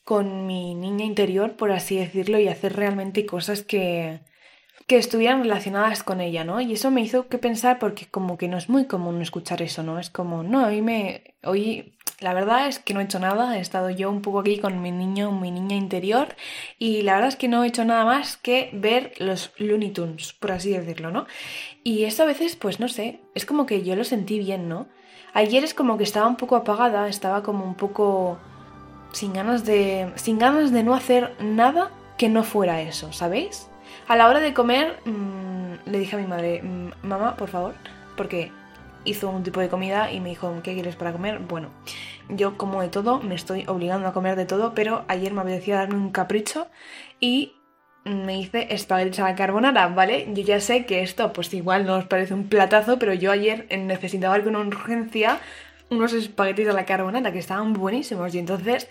con 0.04 0.46
mi 0.46 0.74
niña 0.74 1.04
interior, 1.04 1.56
por 1.56 1.72
así 1.72 1.96
decirlo, 1.96 2.38
y 2.38 2.48
hacer 2.48 2.76
realmente 2.76 3.26
cosas 3.26 3.62
que, 3.62 4.20
que 4.86 4.98
estuvieran 4.98 5.42
relacionadas 5.42 6.02
con 6.02 6.20
ella, 6.20 6.44
¿no? 6.44 6.60
Y 6.60 6.74
eso 6.74 6.90
me 6.90 7.00
hizo 7.00 7.28
que 7.28 7.38
pensar 7.38 7.78
porque 7.78 8.06
como 8.06 8.36
que 8.36 8.48
no 8.48 8.58
es 8.58 8.68
muy 8.68 8.84
común 8.86 9.22
escuchar 9.22 9.62
eso, 9.62 9.82
¿no? 9.82 9.98
Es 9.98 10.10
como, 10.10 10.42
no, 10.42 10.66
hoy 10.66 10.82
me... 10.82 11.22
Hoy 11.42 11.94
la 12.20 12.32
verdad 12.32 12.68
es 12.68 12.78
que 12.78 12.94
no 12.94 13.00
he 13.00 13.04
hecho 13.04 13.18
nada, 13.18 13.56
he 13.56 13.60
estado 13.60 13.90
yo 13.90 14.10
un 14.10 14.22
poco 14.22 14.40
aquí 14.40 14.58
con 14.58 14.80
mi 14.80 14.90
niño, 14.92 15.32
mi 15.32 15.50
niña 15.50 15.76
interior 15.76 16.36
y 16.78 17.02
la 17.02 17.14
verdad 17.14 17.28
es 17.28 17.36
que 17.36 17.48
no 17.48 17.64
he 17.64 17.66
hecho 17.66 17.84
nada 17.84 18.04
más 18.04 18.36
que 18.36 18.70
ver 18.72 19.12
los 19.18 19.52
Looney 19.58 19.90
Tunes, 19.90 20.32
por 20.32 20.52
así 20.52 20.70
decirlo, 20.70 21.10
¿no? 21.10 21.26
Y 21.82 22.04
esto 22.04 22.22
a 22.22 22.26
veces, 22.26 22.56
pues 22.56 22.80
no 22.80 22.88
sé, 22.88 23.20
es 23.34 23.44
como 23.44 23.66
que 23.66 23.82
yo 23.82 23.96
lo 23.96 24.04
sentí 24.04 24.38
bien, 24.38 24.68
¿no? 24.68 24.86
Ayer 25.34 25.64
es 25.64 25.74
como 25.74 25.98
que 25.98 26.04
estaba 26.04 26.28
un 26.28 26.36
poco 26.36 26.56
apagada, 26.56 27.08
estaba 27.08 27.42
como 27.42 27.64
un 27.64 27.74
poco 27.74 28.38
sin 29.12 29.32
ganas 29.32 29.64
de 29.64 30.10
sin 30.14 30.38
ganas 30.38 30.72
de 30.72 30.82
no 30.82 30.94
hacer 30.94 31.34
nada 31.40 31.90
que 32.16 32.28
no 32.28 32.44
fuera 32.44 32.80
eso, 32.80 33.12
¿sabéis? 33.12 33.68
A 34.08 34.16
la 34.16 34.28
hora 34.28 34.40
de 34.40 34.54
comer, 34.54 34.98
mmm, 35.04 35.74
le 35.86 35.98
dije 35.98 36.16
a 36.16 36.18
mi 36.18 36.26
madre, 36.26 36.62
mm, 36.62 36.90
mamá, 37.02 37.36
por 37.36 37.48
favor, 37.48 37.74
porque 38.16 38.50
hizo 39.04 39.28
un 39.30 39.42
tipo 39.42 39.60
de 39.60 39.68
comida 39.68 40.12
y 40.12 40.20
me 40.20 40.30
dijo, 40.30 40.52
¿qué 40.62 40.74
quieres 40.74 40.96
para 40.96 41.12
comer? 41.12 41.38
Bueno, 41.40 41.68
yo 42.28 42.56
como 42.56 42.82
de 42.82 42.88
todo, 42.88 43.20
me 43.20 43.34
estoy 43.34 43.64
obligando 43.66 44.08
a 44.08 44.12
comer 44.12 44.36
de 44.36 44.46
todo, 44.46 44.74
pero 44.74 45.04
ayer 45.08 45.32
me 45.32 45.42
apetecía 45.42 45.76
darme 45.76 45.96
un 45.96 46.10
capricho 46.10 46.68
y 47.20 47.54
me 48.04 48.38
hice 48.38 48.74
espaguetis 48.74 49.20
a 49.20 49.24
la 49.24 49.34
carbonara, 49.34 49.88
¿vale? 49.88 50.26
Yo 50.34 50.42
ya 50.42 50.60
sé 50.60 50.84
que 50.84 51.02
esto 51.02 51.32
pues 51.32 51.52
igual 51.54 51.86
no 51.86 51.96
os 51.96 52.04
parece 52.04 52.34
un 52.34 52.48
platazo, 52.48 52.98
pero 52.98 53.14
yo 53.14 53.32
ayer 53.32 53.66
necesitaba 53.78 54.42
con 54.42 54.56
urgencia 54.56 55.38
unos 55.90 56.12
espaguetis 56.12 56.68
a 56.68 56.72
la 56.72 56.84
carbonara 56.84 57.32
que 57.32 57.38
estaban 57.38 57.72
buenísimos 57.72 58.34
y 58.34 58.38
entonces 58.38 58.88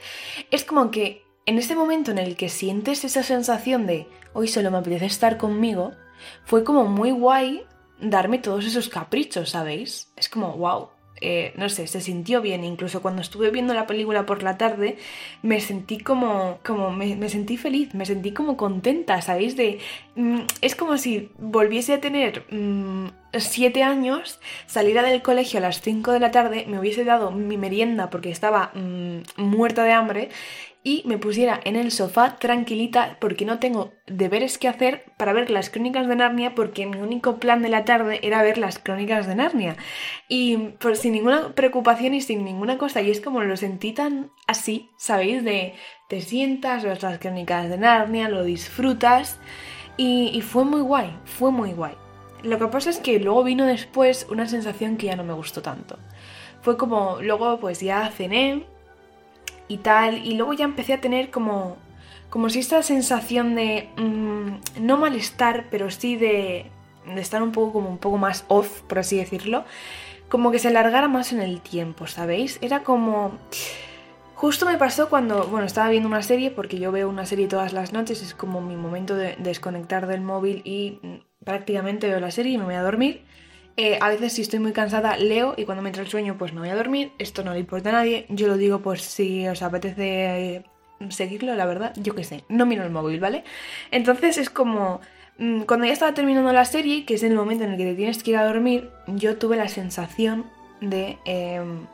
es 0.51 0.63
como 0.63 0.89
que 0.89 1.23
en 1.45 1.57
ese 1.57 1.75
momento 1.75 2.11
en 2.11 2.17
el 2.17 2.35
que 2.35 2.49
sientes 2.49 3.03
esa 3.03 3.23
sensación 3.23 3.85
de 3.85 4.07
hoy 4.33 4.47
solo 4.47 4.71
me 4.71 4.77
apetece 4.77 5.05
estar 5.05 5.37
conmigo, 5.37 5.91
fue 6.45 6.63
como 6.63 6.85
muy 6.85 7.11
guay 7.11 7.65
darme 7.99 8.39
todos 8.39 8.65
esos 8.65 8.89
caprichos, 8.89 9.51
¿sabéis? 9.51 10.11
Es 10.15 10.29
como, 10.29 10.53
wow, 10.57 10.89
eh, 11.25 11.53
no 11.55 11.69
sé, 11.69 11.87
se 11.87 12.01
sintió 12.01 12.41
bien. 12.41 12.65
Incluso 12.65 13.01
cuando 13.01 13.21
estuve 13.21 13.49
viendo 13.49 13.73
la 13.73 13.87
película 13.87 14.25
por 14.25 14.43
la 14.43 14.57
tarde, 14.57 14.97
me 15.41 15.61
sentí 15.61 15.99
como, 15.99 16.59
como 16.65 16.91
me, 16.91 17.29
sentí 17.29 17.55
feliz, 17.55 17.93
me 17.93 18.05
sentí 18.05 18.33
como 18.33 18.57
contenta, 18.57 19.21
¿sabéis? 19.21 19.55
De, 19.55 19.79
mm, 20.15 20.41
es 20.61 20.75
como 20.75 20.97
si 20.97 21.31
volviese 21.37 21.93
a 21.93 22.01
tener 22.01 22.45
mm, 22.51 23.07
siete 23.39 23.83
años, 23.83 24.39
saliera 24.65 25.01
del 25.01 25.21
colegio 25.21 25.59
a 25.59 25.61
las 25.61 25.81
5 25.81 26.11
de 26.11 26.19
la 26.19 26.31
tarde, 26.31 26.65
me 26.67 26.77
hubiese 26.79 27.05
dado 27.05 27.31
mi 27.31 27.57
merienda 27.57 28.09
porque 28.09 28.29
estaba 28.29 28.71
mm, 28.73 29.41
muerta 29.41 29.83
de 29.85 29.93
hambre 29.93 30.29
y 30.83 31.01
me 31.05 31.17
pusiera 31.17 31.61
en 31.63 31.77
el 31.77 31.91
sofá 31.91 32.37
tranquilita 32.37 33.17
porque 33.21 33.45
no 33.45 33.59
tengo 33.59 33.93
deberes 34.05 34.57
que 34.57 34.67
hacer 34.67 35.05
para 35.17 35.31
ver 35.31 35.49
las 35.49 35.69
crónicas 35.69 36.07
de 36.07 36.17
Narnia 36.17 36.55
porque 36.55 36.85
mi 36.85 36.97
único 36.97 37.37
plan 37.37 37.61
de 37.61 37.69
la 37.69 37.85
tarde 37.85 38.19
era 38.21 38.43
ver 38.43 38.57
las 38.57 38.79
crónicas 38.79 39.25
de 39.25 39.35
Narnia. 39.35 39.77
Y 40.27 40.57
pues, 40.79 40.99
sin 40.99 41.13
ninguna 41.13 41.55
preocupación 41.55 42.13
y 42.13 42.21
sin 42.21 42.43
ninguna 42.43 42.77
cosa. 42.77 43.01
Y 43.01 43.11
es 43.11 43.21
como 43.21 43.41
lo 43.43 43.55
sentí 43.55 43.93
tan 43.93 44.31
así, 44.45 44.89
¿sabéis? 44.97 45.43
De 45.45 45.73
te 46.09 46.19
sientas, 46.19 46.83
ves 46.83 47.01
las 47.01 47.17
crónicas 47.17 47.69
de 47.69 47.77
Narnia, 47.77 48.27
lo 48.27 48.43
disfrutas. 48.43 49.39
Y, 49.95 50.31
y 50.33 50.41
fue 50.41 50.65
muy 50.65 50.81
guay, 50.81 51.15
fue 51.23 51.51
muy 51.51 51.71
guay. 51.71 51.93
Lo 52.41 52.59
que 52.59 52.67
pasa 52.67 52.89
es 52.89 52.97
que 52.97 53.19
luego 53.19 53.45
vino 53.45 53.65
después 53.65 54.27
una 54.29 54.49
sensación 54.49 54.97
que 54.97 55.05
ya 55.05 55.15
no 55.15 55.23
me 55.23 55.33
gustó 55.33 55.61
tanto. 55.61 55.97
Fue 56.61 56.77
como, 56.77 57.21
luego 57.21 57.57
pues 57.59 57.79
ya 57.79 58.09
cené, 58.09 58.65
y 59.73 59.77
tal. 59.77 60.25
Y 60.25 60.35
luego 60.35 60.53
ya 60.53 60.65
empecé 60.65 60.93
a 60.93 61.01
tener 61.01 61.31
como, 61.31 61.77
como 62.29 62.49
si 62.49 62.59
esta 62.59 62.81
sensación 62.83 63.55
de, 63.55 63.89
mm, 63.97 64.81
no 64.85 64.97
malestar, 64.97 65.65
pero 65.69 65.89
sí 65.91 66.15
de, 66.15 66.71
de 67.05 67.21
estar 67.21 67.41
un 67.43 67.51
poco 67.51 67.73
como 67.73 67.89
un 67.89 67.97
poco 67.97 68.17
más 68.17 68.45
off, 68.47 68.81
por 68.83 68.99
así 68.99 69.17
decirlo, 69.17 69.65
como 70.29 70.51
que 70.51 70.59
se 70.59 70.69
alargara 70.69 71.07
más 71.07 71.33
en 71.33 71.41
el 71.41 71.61
tiempo, 71.61 72.07
¿sabéis? 72.07 72.57
Era 72.61 72.83
como... 72.83 73.37
Justo 74.35 74.65
me 74.65 74.77
pasó 74.77 75.09
cuando, 75.09 75.45
bueno, 75.47 75.65
estaba 75.65 75.89
viendo 75.89 76.09
una 76.09 76.21
serie, 76.21 76.51
porque 76.51 76.77
yo 76.77 76.91
veo 76.91 77.07
una 77.07 77.25
serie 77.25 77.47
todas 77.47 77.71
las 77.71 77.93
noches, 77.93 78.21
es 78.21 78.33
como 78.33 78.59
mi 78.59 78.75
momento 78.75 79.15
de 79.15 79.35
desconectar 79.37 80.05
del 80.05 80.21
móvil 80.21 80.61
y 80.65 80.99
mm, 81.01 81.45
prácticamente 81.45 82.07
veo 82.07 82.19
la 82.19 82.31
serie 82.31 82.53
y 82.53 82.57
me 82.57 82.65
voy 82.65 82.75
a 82.75 82.81
dormir. 82.81 83.23
Eh, 83.75 83.97
a 83.99 84.09
veces 84.09 84.33
si 84.33 84.43
estoy 84.43 84.59
muy 84.59 84.71
cansada 84.71 85.17
leo 85.17 85.55
y 85.57 85.65
cuando 85.65 85.81
me 85.81 85.89
entra 85.89 86.03
el 86.03 86.09
sueño 86.09 86.37
pues 86.37 86.53
me 86.53 86.59
voy 86.59 86.69
a 86.69 86.75
dormir. 86.75 87.11
Esto 87.17 87.43
no 87.43 87.53
le 87.53 87.59
importa 87.59 87.89
a 87.89 87.93
nadie. 87.93 88.25
Yo 88.29 88.47
lo 88.47 88.57
digo 88.57 88.79
por 88.79 88.99
si 88.99 89.47
os 89.47 89.61
apetece 89.61 90.63
seguirlo, 91.09 91.55
la 91.55 91.65
verdad. 91.65 91.93
Yo 91.97 92.15
qué 92.15 92.23
sé, 92.23 92.43
no 92.49 92.65
miro 92.65 92.83
el 92.83 92.91
móvil, 92.91 93.19
¿vale? 93.19 93.43
Entonces 93.91 94.37
es 94.37 94.49
como... 94.49 95.01
Mm, 95.39 95.61
cuando 95.61 95.87
ya 95.87 95.93
estaba 95.93 96.13
terminando 96.13 96.53
la 96.53 96.65
serie, 96.65 97.05
que 97.05 97.15
es 97.15 97.23
el 97.23 97.33
momento 97.33 97.63
en 97.63 97.71
el 97.71 97.77
que 97.77 97.85
te 97.85 97.95
tienes 97.95 98.21
que 98.21 98.31
ir 98.31 98.37
a 98.37 98.45
dormir, 98.45 98.91
yo 99.07 99.37
tuve 99.37 99.57
la 99.57 99.67
sensación 99.67 100.45
de... 100.81 101.17
Em, 101.25 101.87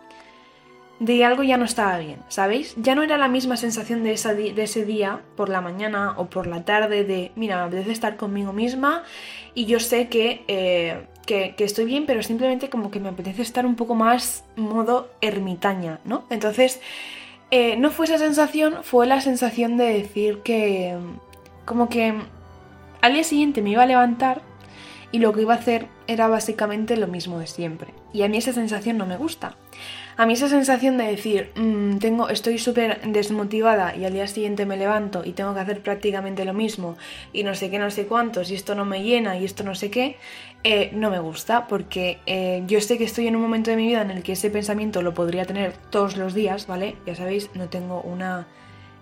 de 1.00 1.24
algo 1.24 1.43
ya 1.43 1.55
no 1.55 1.63
estaba 1.63 1.98
bien, 1.98 2.19
¿sabéis? 2.27 2.75
Ya 2.75 2.93
no 2.93 3.03
era 3.03 3.17
la 3.17 3.29
misma 3.29 3.55
sensación 3.55 4.03
de, 4.03 4.09
de, 4.53 4.63
ese 4.63 4.83
día 4.83 5.21
por 5.38 5.48
la 5.48 5.62
mañana 5.62 6.13
o 6.17 6.29
por 6.29 6.45
la 6.45 6.65
tarde 6.65 7.05
de, 7.05 7.31
mira, 7.38 7.55
me 7.55 7.63
apetece 7.63 7.93
estar 7.93 8.17
conmigo 8.17 8.51
misma 8.51 9.03
y 9.53 9.65
yo 9.65 9.79
sé 9.79 10.09
que, 10.09 10.43
eh, 10.50 11.07
que, 11.29 11.63
estoy 11.63 11.86
bien, 11.86 12.05
pero 12.07 12.24
simplemente 12.24 12.69
como 12.69 12.89
que 12.89 13.00
me 13.00 13.09
apetece 13.09 13.43
estar 13.43 13.65
un 13.67 13.75
poco 13.75 13.93
más 13.93 14.43
modo 14.55 15.12
ermitaña, 15.21 16.00
¿no? 16.03 16.24
Entonces, 16.31 16.81
eh, 17.51 17.77
no 17.77 17.91
fue 17.91 18.07
esa 18.07 18.17
sensación, 18.17 18.77
fue 18.83 19.05
la 19.05 19.21
sensación 19.21 19.77
de 19.77 19.93
decir 19.93 20.39
que, 20.39 20.98
como 21.65 21.88
que 21.88 22.15
al 23.01 23.13
día 23.13 23.24
siguiente 23.24 23.62
me 23.62 23.69
iba 23.69 23.83
a 23.83 23.86
levantar 23.86 24.41
y 25.12 25.19
lo 25.19 25.31
que 25.31 25.41
iba 25.41 25.53
a 25.53 25.57
hacer 25.57 25.88
era 26.07 26.27
básicamente 26.27 26.98
lo 26.98 27.07
mismo 27.07 27.39
de 27.39 27.45
siempre. 27.45 27.93
Y 28.12 28.24
a 28.24 28.27
mí 28.27 28.38
esa 28.38 28.53
sensación 28.53 28.98
no 28.98 29.05
me 29.05 29.17
gusta. 29.17 29.55
A 30.17 30.25
mí 30.25 30.33
esa 30.33 30.50
sensación 30.50 30.98
de 30.98 31.05
decir, 31.05 31.51
mm, 31.55 31.88
tengo, 32.00 32.29
estoy 32.29 32.58
súper 32.58 33.01
desmotivada 33.01 33.96
y 33.96 34.06
al 34.06 34.13
día 34.13 34.27
siguiente 34.27 34.65
me 34.65 34.77
levanto 34.77 35.24
y 35.24 35.34
tengo 35.34 35.53
que 35.53 35.60
hacer 35.60 35.82
prácticamente 35.82 36.46
lo 36.46 36.53
mismo 36.53 36.98
y 37.34 37.44
no 37.44 37.56
sé 37.56 37.70
qué, 37.70 37.79
no 37.79 37.91
sé 37.91 38.08
cuántos 38.08 38.50
y 38.51 38.56
esto 38.56 38.75
no 38.75 38.86
me 38.86 39.03
llena 39.03 39.38
y 39.38 39.46
esto 39.46 39.63
no 39.63 39.75
sé 39.75 39.91
qué, 39.91 40.18
eh, 40.63 40.89
no 40.94 41.10
me 41.10 41.20
gusta 41.20 41.68
porque 41.68 42.20
eh, 42.25 42.63
yo 42.68 42.82
sé 42.82 42.98
que 42.98 43.03
estoy 43.03 43.27
en 43.27 43.36
un 43.36 43.41
momento 43.41 43.70
de 43.72 43.77
mi 43.77 43.88
vida 43.88 44.01
en 44.01 44.12
el 44.12 44.24
que 44.24 44.34
ese 44.34 44.50
pensamiento 44.50 45.01
lo 45.01 45.13
podría 45.13 45.46
tener 45.46 45.74
todos 45.89 46.18
los 46.18 46.34
días, 46.34 46.68
¿vale? 46.68 46.96
Ya 47.06 47.15
sabéis, 47.15 47.50
no 47.53 47.70
tengo 47.70 48.01
una 48.01 48.48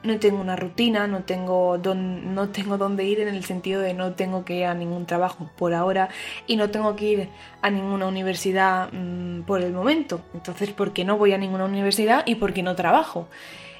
no 0.07 0.19
tengo 0.19 0.41
una 0.41 0.55
rutina, 0.55 1.07
no 1.07 1.23
tengo, 1.23 1.77
no 1.77 2.49
tengo 2.49 2.77
dónde 2.77 3.05
ir 3.05 3.19
en 3.19 3.27
el 3.27 3.43
sentido 3.43 3.81
de 3.81 3.93
no 3.93 4.13
tengo 4.13 4.45
que 4.45 4.55
ir 4.55 4.65
a 4.65 4.73
ningún 4.73 5.05
trabajo 5.05 5.49
por 5.55 5.73
ahora 5.73 6.09
y 6.47 6.55
no 6.55 6.69
tengo 6.69 6.95
que 6.95 7.05
ir 7.05 7.29
a 7.61 7.69
ninguna 7.69 8.07
universidad 8.07 8.89
mm, 8.91 9.41
por 9.41 9.61
el 9.61 9.73
momento. 9.73 10.21
Entonces, 10.33 10.71
¿por 10.71 10.93
qué 10.93 11.05
no 11.05 11.17
voy 11.17 11.33
a 11.33 11.37
ninguna 11.37 11.65
universidad 11.65 12.23
y 12.25 12.35
por 12.35 12.53
qué 12.53 12.63
no 12.63 12.75
trabajo? 12.75 13.27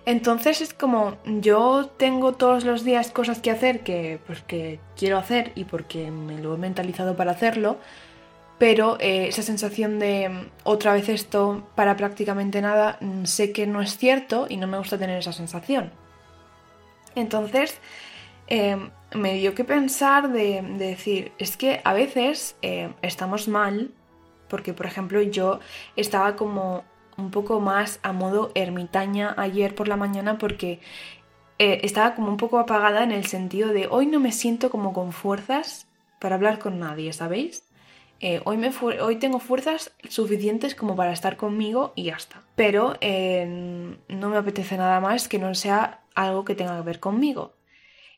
Entonces 0.06 0.62
es 0.62 0.74
como 0.74 1.18
yo 1.26 1.90
tengo 1.98 2.34
todos 2.34 2.64
los 2.64 2.86
días 2.86 3.12
cosas 3.12 3.40
que 3.40 3.52
hacer 3.52 3.82
que, 3.82 4.20
pues, 4.26 4.44
quiero 4.96 5.18
hacer 5.18 5.52
y 5.56 5.66
porque 5.66 6.12
me 6.12 6.38
lo 6.38 6.56
he 6.56 6.58
mentalizado 6.58 7.18
para 7.18 7.32
hacerlo, 7.32 7.78
pero 8.58 8.98
eh, 9.00 9.28
esa 9.28 9.44
sensación 9.44 10.00
de 10.00 10.30
mm, 10.30 10.50
otra 10.64 10.94
vez 10.94 11.10
esto 11.10 11.68
para 11.76 11.98
prácticamente 11.98 12.62
nada, 12.62 12.98
mm, 13.02 13.26
sé 13.26 13.52
que 13.52 13.68
no 13.68 13.82
es 13.82 13.98
cierto 13.98 14.48
y 14.50 14.58
no 14.58 14.68
me 14.68 14.78
gusta 14.78 14.98
tener 14.98 15.20
esa 15.20 15.34
sensación. 15.34 15.92
Entonces, 17.20 17.80
em, 18.48 18.92
me 19.16 19.34
dio 19.36 19.56
que 19.56 19.64
pensar 19.64 20.32
de, 20.32 20.62
decir, 20.62 21.32
es 21.38 21.58
que 21.58 21.82
a 21.84 21.94
veces 21.94 22.56
em, 22.62 22.94
estamos 23.02 23.48
mal, 23.48 23.92
porque 24.48 24.74
por 24.74 24.86
ejemplo 24.86 25.22
yo 25.22 25.60
estaba 25.96 26.36
como 26.36 26.84
un 27.18 27.32
poco 27.32 27.60
más 27.60 28.00
a 28.04 28.14
modo 28.14 28.52
ermitaña 28.56 29.34
ayer 29.38 29.76
por 29.76 29.88
la 29.88 29.98
mañana 29.98 30.38
porque 30.38 30.80
eh, 31.60 31.82
estaba 31.84 32.16
como 32.16 32.30
un 32.30 32.38
poco 32.38 32.60
apagada 32.60 33.04
en 33.04 33.12
el 33.12 33.26
sentido 33.26 33.70
de 33.70 33.88
hoy 33.90 34.06
no 34.06 34.20
me 34.20 34.32
siento 34.32 34.70
como 34.70 34.94
con 34.94 35.12
fuerzas 35.12 35.88
para 36.20 36.36
hablar 36.36 36.60
con 36.60 36.80
nadie, 36.80 37.14
¿sabéis? 37.14 37.67
Eh, 38.20 38.42
hoy, 38.46 39.16
tengo 39.18 39.40
fuerzas 39.40 39.94
suficientes 40.10 40.74
como 40.74 40.96
para 40.96 41.14
estar 41.14 41.38
conmigo 41.38 41.94
y 41.96 42.04
ya 42.04 42.16
está. 42.16 42.44
Pero 42.56 42.96
em, 43.02 43.98
no 44.08 44.30
me 44.30 44.38
apetece 44.38 44.78
nada 44.78 45.00
más 45.00 45.28
que 45.28 45.40
no 45.40 45.54
sea 45.54 46.02
algo 46.16 46.44
que 46.44 46.56
tenga 46.56 46.78
que 46.78 46.84
ver 46.84 47.00
conmigo. 47.00 47.54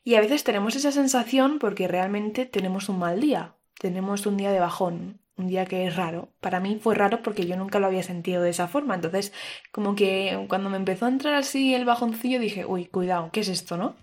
Y 0.02 0.14
a 0.14 0.20
veces 0.20 0.44
tenemos 0.44 0.76
esa 0.76 0.92
sensación 0.92 1.58
porque 1.58 1.86
realmente 1.86 2.46
tenemos 2.46 2.88
un 2.88 2.98
mal 2.98 3.20
día, 3.20 3.54
tenemos 3.78 4.24
un 4.24 4.38
día 4.38 4.50
de 4.50 4.60
bajón, 4.60 5.20
un 5.36 5.48
día 5.48 5.66
que 5.66 5.86
es 5.86 5.96
raro. 5.96 6.30
Para 6.40 6.60
mí 6.60 6.78
fue 6.80 6.94
raro 6.94 7.22
porque 7.22 7.46
yo 7.46 7.56
nunca 7.56 7.78
lo 7.78 7.86
había 7.86 8.02
sentido 8.02 8.42
de 8.42 8.50
esa 8.50 8.68
forma. 8.68 8.94
Entonces, 8.94 9.32
como 9.72 9.94
que 9.94 10.46
cuando 10.48 10.70
me 10.70 10.78
empezó 10.78 11.06
a 11.06 11.10
entrar 11.10 11.34
así 11.34 11.74
el 11.74 11.84
bajoncillo, 11.84 12.40
dije, 12.40 12.64
uy, 12.64 12.86
cuidado, 12.86 13.30
¿qué 13.32 13.40
es 13.40 13.48
esto, 13.48 13.76
no? 13.76 13.96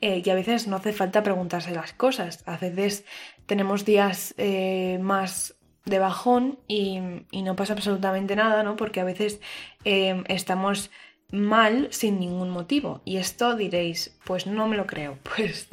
Eh, 0.00 0.22
y 0.24 0.30
a 0.30 0.34
veces 0.34 0.66
no 0.66 0.76
hace 0.76 0.92
falta 0.92 1.22
preguntarse 1.22 1.70
las 1.70 1.92
cosas. 1.92 2.42
A 2.46 2.56
veces 2.56 3.04
tenemos 3.46 3.84
días 3.84 4.34
eh, 4.38 4.98
más 5.00 5.54
de 5.84 5.98
bajón 5.98 6.58
y, 6.66 7.00
no 7.32 7.56
pasa 7.56 7.74
absolutamente 7.74 8.36
nada, 8.36 8.62
¿no? 8.62 8.76
Porque 8.76 9.00
a 9.00 9.04
veces 9.04 9.40
eh, 9.84 10.24
estamos 10.28 10.90
mal 11.30 11.88
sin 11.90 12.20
ningún 12.20 12.50
motivo. 12.50 13.02
Y 13.04 13.16
esto 13.16 13.56
diréis, 13.56 14.16
pues 14.24 14.46
no 14.46 14.66
me 14.68 14.76
lo 14.76 14.86
creo. 14.86 15.18
Pues 15.34 15.68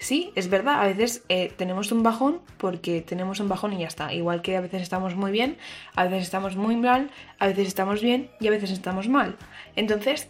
sí, 0.00 0.32
es 0.34 0.48
verdad, 0.48 0.80
a 0.82 0.86
veces 0.86 1.22
eh, 1.28 1.52
tenemos 1.56 1.92
un 1.92 2.02
bajón 2.02 2.40
porque 2.56 3.02
tenemos 3.02 3.38
un 3.38 3.48
bajón 3.48 3.72
y 3.74 3.80
ya 3.80 3.86
está. 3.86 4.12
Igual 4.12 4.42
que 4.42 4.56
a 4.56 4.60
veces 4.60 4.82
estamos 4.82 5.14
muy 5.14 5.30
bien, 5.30 5.58
a 5.94 6.04
veces 6.04 6.22
estamos 6.22 6.56
muy 6.56 6.76
mal, 6.76 7.10
a 7.38 7.46
veces 7.46 7.68
estamos 7.68 8.00
bien 8.00 8.30
y 8.40 8.48
a 8.48 8.50
veces 8.50 8.70
estamos 8.70 9.08
mal. 9.08 9.36
Entonces, 9.76 10.28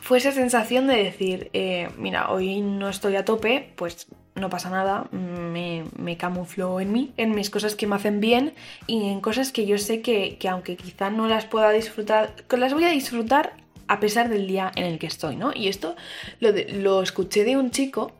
fue 0.00 0.18
esa 0.18 0.32
sensación 0.32 0.86
de 0.86 0.96
decir, 0.96 1.50
eh, 1.52 1.90
mira, 1.98 2.30
hoy 2.30 2.60
no 2.60 2.88
estoy 2.88 3.16
a 3.16 3.24
tope, 3.24 3.72
pues 3.76 4.06
no 4.36 4.50
pasa 4.50 4.70
nada, 4.70 5.08
me, 5.12 5.84
me, 5.98 6.16
camuflo 6.16 6.80
en 6.80 6.92
mí, 6.92 7.12
en 7.16 7.34
mis 7.34 7.50
cosas 7.50 7.74
que 7.74 7.86
me 7.86 7.96
hacen 7.96 8.20
bien 8.20 8.54
y 8.86 9.08
en 9.08 9.20
cosas 9.20 9.50
que 9.50 9.66
yo 9.66 9.78
sé 9.78 10.02
que, 10.02 10.38
aunque 10.48 10.76
quizá 10.76 11.10
no 11.10 11.26
las 11.26 11.46
pueda 11.46 11.70
disfrutar, 11.70 12.34
que 12.48 12.56
las 12.56 12.72
voy 12.74 12.84
a 12.84 12.90
disfrutar 12.90 13.54
a 13.88 14.00
pesar 14.00 14.28
del 14.28 14.46
día 14.46 14.70
en 14.76 14.84
el 14.84 14.98
que 14.98 15.06
estoy, 15.06 15.36
¿no? 15.36 15.52
Y 15.54 15.68
esto 15.68 15.96
lo, 16.40 16.50
lo 16.74 17.02
escuché 17.02 17.44
de 17.44 17.56
un 17.56 17.70
chico 17.70 18.12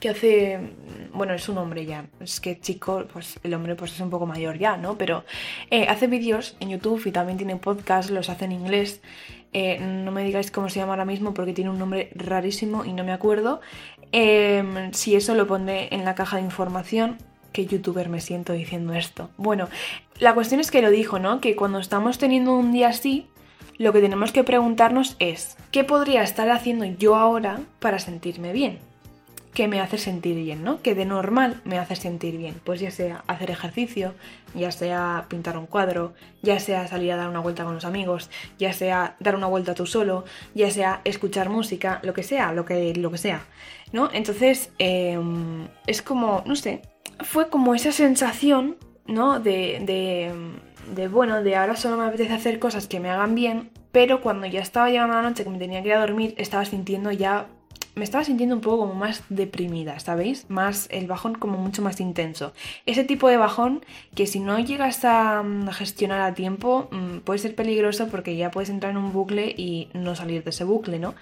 que 0.00 0.10
hace, 0.10 0.60
bueno, 1.12 1.32
es 1.34 1.48
un 1.48 1.58
hombre 1.58 1.86
ya, 1.86 2.06
es 2.20 2.40
que 2.40 2.60
chico, 2.60 3.06
pues 3.12 3.38
el 3.42 3.54
hombre 3.54 3.76
pues 3.76 3.92
es 3.92 4.00
un 4.00 4.10
poco 4.10 4.26
mayor 4.26 4.58
ya, 4.58 4.76
¿no? 4.76 4.98
Pero 4.98 5.24
eh, 5.70 5.86
hace 5.88 6.06
vídeos 6.06 6.56
en 6.60 6.70
YouTube 6.70 7.06
y 7.06 7.12
también 7.12 7.38
tiene 7.38 7.56
podcast, 7.56 8.10
los 8.10 8.28
hace 8.28 8.44
en 8.44 8.52
inglés. 8.52 9.00
Eh, 9.52 9.78
no 9.80 10.10
me 10.12 10.22
digáis 10.22 10.50
cómo 10.50 10.68
se 10.68 10.80
llama 10.80 10.92
ahora 10.92 11.06
mismo 11.06 11.32
porque 11.32 11.54
tiene 11.54 11.70
un 11.70 11.78
nombre 11.78 12.10
rarísimo 12.14 12.84
y 12.84 12.92
no 12.92 13.04
me 13.04 13.12
acuerdo. 13.12 13.60
Em, 14.12 14.92
si 14.92 15.16
eso 15.16 15.34
lo 15.34 15.46
pondré 15.46 15.88
en 15.94 16.04
la 16.04 16.14
caja 16.14 16.36
de 16.36 16.42
información. 16.42 17.18
¿Qué 17.52 17.66
youtuber 17.66 18.08
me 18.08 18.20
siento 18.20 18.52
diciendo 18.52 18.92
esto? 18.92 19.30
Bueno, 19.38 19.68
la 20.18 20.34
cuestión 20.34 20.60
es 20.60 20.70
que 20.70 20.82
lo 20.82 20.90
dijo, 20.90 21.18
¿no? 21.18 21.40
Que 21.40 21.56
cuando 21.56 21.78
estamos 21.78 22.18
teniendo 22.18 22.54
un 22.54 22.72
día 22.72 22.88
así, 22.88 23.28
lo 23.78 23.92
que 23.92 24.00
tenemos 24.00 24.32
que 24.32 24.44
preguntarnos 24.44 25.16
es, 25.18 25.56
¿qué 25.70 25.84
podría 25.84 26.22
estar 26.22 26.50
haciendo 26.50 26.84
yo 26.84 27.16
ahora 27.16 27.60
para 27.78 27.98
sentirme 27.98 28.52
bien? 28.52 28.78
Que 29.56 29.68
me 29.68 29.80
hace 29.80 29.96
sentir 29.96 30.36
bien, 30.36 30.62
¿no? 30.62 30.82
Que 30.82 30.94
de 30.94 31.06
normal 31.06 31.62
me 31.64 31.78
hace 31.78 31.96
sentir 31.96 32.36
bien. 32.36 32.60
Pues 32.62 32.78
ya 32.78 32.90
sea 32.90 33.24
hacer 33.26 33.50
ejercicio, 33.50 34.12
ya 34.54 34.70
sea 34.70 35.24
pintar 35.30 35.56
un 35.56 35.64
cuadro, 35.64 36.12
ya 36.42 36.60
sea 36.60 36.86
salir 36.88 37.10
a 37.12 37.16
dar 37.16 37.30
una 37.30 37.40
vuelta 37.40 37.64
con 37.64 37.72
los 37.72 37.86
amigos, 37.86 38.28
ya 38.58 38.74
sea 38.74 39.16
dar 39.18 39.34
una 39.34 39.46
vuelta 39.46 39.72
tú 39.72 39.86
solo, 39.86 40.26
ya 40.54 40.70
sea 40.70 41.00
escuchar 41.04 41.48
música, 41.48 42.00
lo 42.02 42.12
que 42.12 42.22
sea, 42.22 42.52
lo 42.52 42.66
que, 42.66 42.94
lo 42.96 43.10
que 43.10 43.16
sea, 43.16 43.46
¿no? 43.92 44.10
Entonces, 44.12 44.72
em, 44.76 45.68
es 45.86 46.02
como, 46.02 46.42
no 46.44 46.54
sé, 46.54 46.82
fue 47.20 47.48
como 47.48 47.74
esa 47.74 47.92
sensación, 47.92 48.76
¿no? 49.06 49.40
De, 49.40 49.80
de, 49.86 50.34
de, 50.94 51.08
bueno, 51.08 51.42
de 51.42 51.56
ahora 51.56 51.76
solo 51.76 51.96
me 51.96 52.04
apetece 52.04 52.34
hacer 52.34 52.58
cosas 52.58 52.88
que 52.88 53.00
me 53.00 53.08
hagan 53.08 53.34
bien, 53.34 53.70
pero 53.90 54.20
cuando 54.20 54.46
ya 54.46 54.60
estaba 54.60 54.90
llegando 54.90 55.14
la 55.14 55.22
noche 55.22 55.44
que 55.44 55.48
me 55.50 55.58
tenía 55.58 55.80
que 55.82 55.88
ir 55.88 55.94
a 55.94 56.00
dormir, 56.00 56.34
estaba 56.36 56.66
sintiendo 56.66 57.10
ya 57.10 57.46
me 57.96 58.04
estaba 58.04 58.24
sintiendo 58.24 58.54
un 58.54 58.60
poco 58.60 58.80
como 58.80 58.94
más 58.94 59.22
deprimida, 59.30 59.98
¿sabéis? 60.00 60.50
Más 60.50 60.86
el 60.90 61.06
bajón 61.06 61.34
como 61.34 61.56
mucho 61.56 61.80
más 61.80 61.98
intenso. 61.98 62.52
Ese 62.84 63.04
tipo 63.04 63.26
de 63.26 63.38
bajón 63.38 63.82
que 64.14 64.26
si 64.26 64.38
no 64.38 64.58
llegas 64.58 65.02
a, 65.06 65.42
mm, 65.42 65.68
gestionar 65.68 66.20
a 66.20 66.34
tiempo 66.34 66.88
mm, 66.90 67.20
puede 67.20 67.38
ser 67.38 67.54
peligroso 67.54 68.08
porque 68.08 68.36
ya 68.36 68.50
puedes 68.50 68.68
entrar 68.68 68.90
en 68.90 68.98
un 68.98 69.14
bucle 69.14 69.46
y 69.56 69.88
no 69.94 70.14
salir 70.14 70.44
de 70.44 70.50
ese 70.50 70.64
bucle, 70.64 70.98
¿no? 70.98 71.14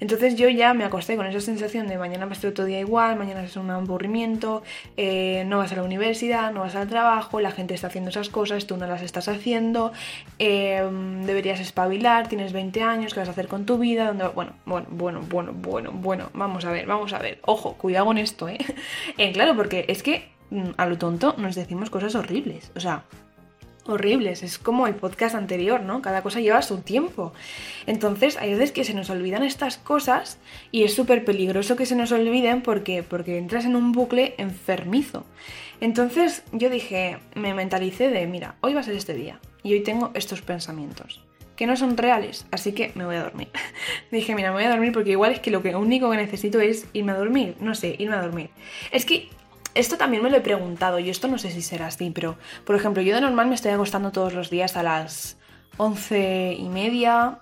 Entonces 0.00 0.36
yo 0.36 0.48
ya 0.48 0.72
me 0.72 0.84
acosté 0.84 1.16
con 1.18 1.26
esa 1.26 1.40
sensación 1.40 1.86
de 1.86 1.98
mañana 1.98 2.24
va 2.24 2.32
a 2.32 2.34
estar 2.34 2.52
todo 2.52 2.64
día 2.64 2.80
igual, 2.80 3.18
mañana 3.18 3.44
es 3.44 3.58
un 3.58 3.70
aburrimiento, 3.70 4.62
eh, 4.96 5.44
no 5.46 5.58
vas 5.58 5.72
a 5.72 5.76
la 5.76 5.82
universidad, 5.82 6.50
no 6.50 6.60
vas 6.60 6.74
al 6.76 6.88
trabajo, 6.88 7.40
la 7.40 7.50
gente 7.50 7.74
está 7.74 7.88
haciendo 7.88 8.08
esas 8.08 8.30
cosas, 8.30 8.66
tú 8.66 8.78
no 8.78 8.86
las 8.86 9.02
estás 9.02 9.28
haciendo, 9.28 9.92
eh, 10.38 10.82
deberías 11.26 11.60
espabilar, 11.60 12.28
tienes 12.28 12.54
20 12.54 12.82
años, 12.82 13.12
¿qué 13.12 13.20
vas 13.20 13.28
a 13.28 13.32
hacer 13.32 13.48
con 13.48 13.66
tu 13.66 13.76
vida? 13.76 14.12
Bueno, 14.34 14.52
bueno, 14.64 14.86
bueno, 14.90 15.20
bueno, 15.28 15.52
bueno, 15.52 15.92
bueno 15.92 16.21
vamos 16.34 16.64
a 16.64 16.70
ver, 16.70 16.86
vamos 16.86 17.12
a 17.12 17.18
ver. 17.18 17.38
Ojo, 17.42 17.74
cuidado 17.74 18.06
con 18.06 18.18
esto, 18.18 18.48
¿eh? 18.48 18.58
eh 19.18 19.32
claro, 19.32 19.56
porque 19.56 19.84
es 19.88 20.02
que 20.02 20.30
mm, 20.50 20.70
a 20.76 20.86
lo 20.86 20.98
tonto 20.98 21.34
nos 21.38 21.54
decimos 21.54 21.90
cosas 21.90 22.14
horribles. 22.14 22.70
O 22.76 22.80
sea, 22.80 23.04
horribles. 23.86 24.42
Es 24.42 24.58
como 24.58 24.86
el 24.86 24.94
podcast 24.94 25.34
anterior, 25.34 25.80
¿no? 25.80 26.02
Cada 26.02 26.22
cosa 26.22 26.40
lleva 26.40 26.62
su 26.62 26.78
tiempo. 26.78 27.32
Entonces, 27.86 28.36
hay 28.36 28.52
veces 28.52 28.72
que 28.72 28.84
se 28.84 28.94
nos 28.94 29.10
olvidan 29.10 29.42
estas 29.42 29.78
cosas 29.78 30.38
y 30.70 30.84
es 30.84 30.94
súper 30.94 31.24
peligroso 31.24 31.76
que 31.76 31.86
se 31.86 31.96
nos 31.96 32.12
olviden 32.12 32.62
porque, 32.62 33.02
porque 33.02 33.38
entras 33.38 33.64
en 33.64 33.76
un 33.76 33.92
bucle 33.92 34.34
enfermizo. 34.38 35.24
Entonces, 35.80 36.44
yo 36.52 36.70
dije, 36.70 37.18
me 37.34 37.54
mentalicé 37.54 38.08
de, 38.08 38.26
mira, 38.26 38.56
hoy 38.60 38.74
va 38.74 38.80
a 38.80 38.84
ser 38.84 38.94
este 38.94 39.14
día 39.14 39.40
y 39.62 39.72
hoy 39.72 39.82
tengo 39.82 40.10
estos 40.14 40.42
pensamientos 40.42 41.20
que 41.56 41.66
no 41.66 41.76
son 41.76 41.96
reales, 41.96 42.46
así 42.50 42.72
que 42.72 42.92
me 42.94 43.04
voy 43.04 43.16
a 43.16 43.22
dormir. 43.22 43.48
dije, 44.10 44.34
mira, 44.34 44.50
me 44.50 44.56
voy 44.56 44.64
a 44.64 44.70
dormir 44.70 44.92
porque 44.92 45.10
igual 45.10 45.32
es 45.32 45.40
que 45.40 45.50
lo 45.50 45.60
único 45.78 46.10
que 46.10 46.16
necesito 46.16 46.60
es 46.60 46.86
irme 46.92 47.12
a 47.12 47.16
dormir, 47.16 47.56
no 47.60 47.74
sé, 47.74 47.94
irme 47.98 48.16
a 48.16 48.22
dormir. 48.22 48.50
Es 48.90 49.04
que 49.04 49.28
esto 49.74 49.96
también 49.96 50.22
me 50.22 50.30
lo 50.30 50.36
he 50.36 50.40
preguntado 50.40 50.98
y 50.98 51.10
esto 51.10 51.28
no 51.28 51.38
sé 51.38 51.50
si 51.50 51.62
será 51.62 51.86
así, 51.86 52.10
pero 52.10 52.36
por 52.64 52.76
ejemplo, 52.76 53.02
yo 53.02 53.14
de 53.14 53.20
normal 53.20 53.48
me 53.48 53.54
estoy 53.54 53.72
acostando 53.72 54.12
todos 54.12 54.34
los 54.34 54.50
días 54.50 54.76
a 54.76 54.82
las 54.82 55.38
once 55.76 56.54
y 56.58 56.68
media, 56.68 57.38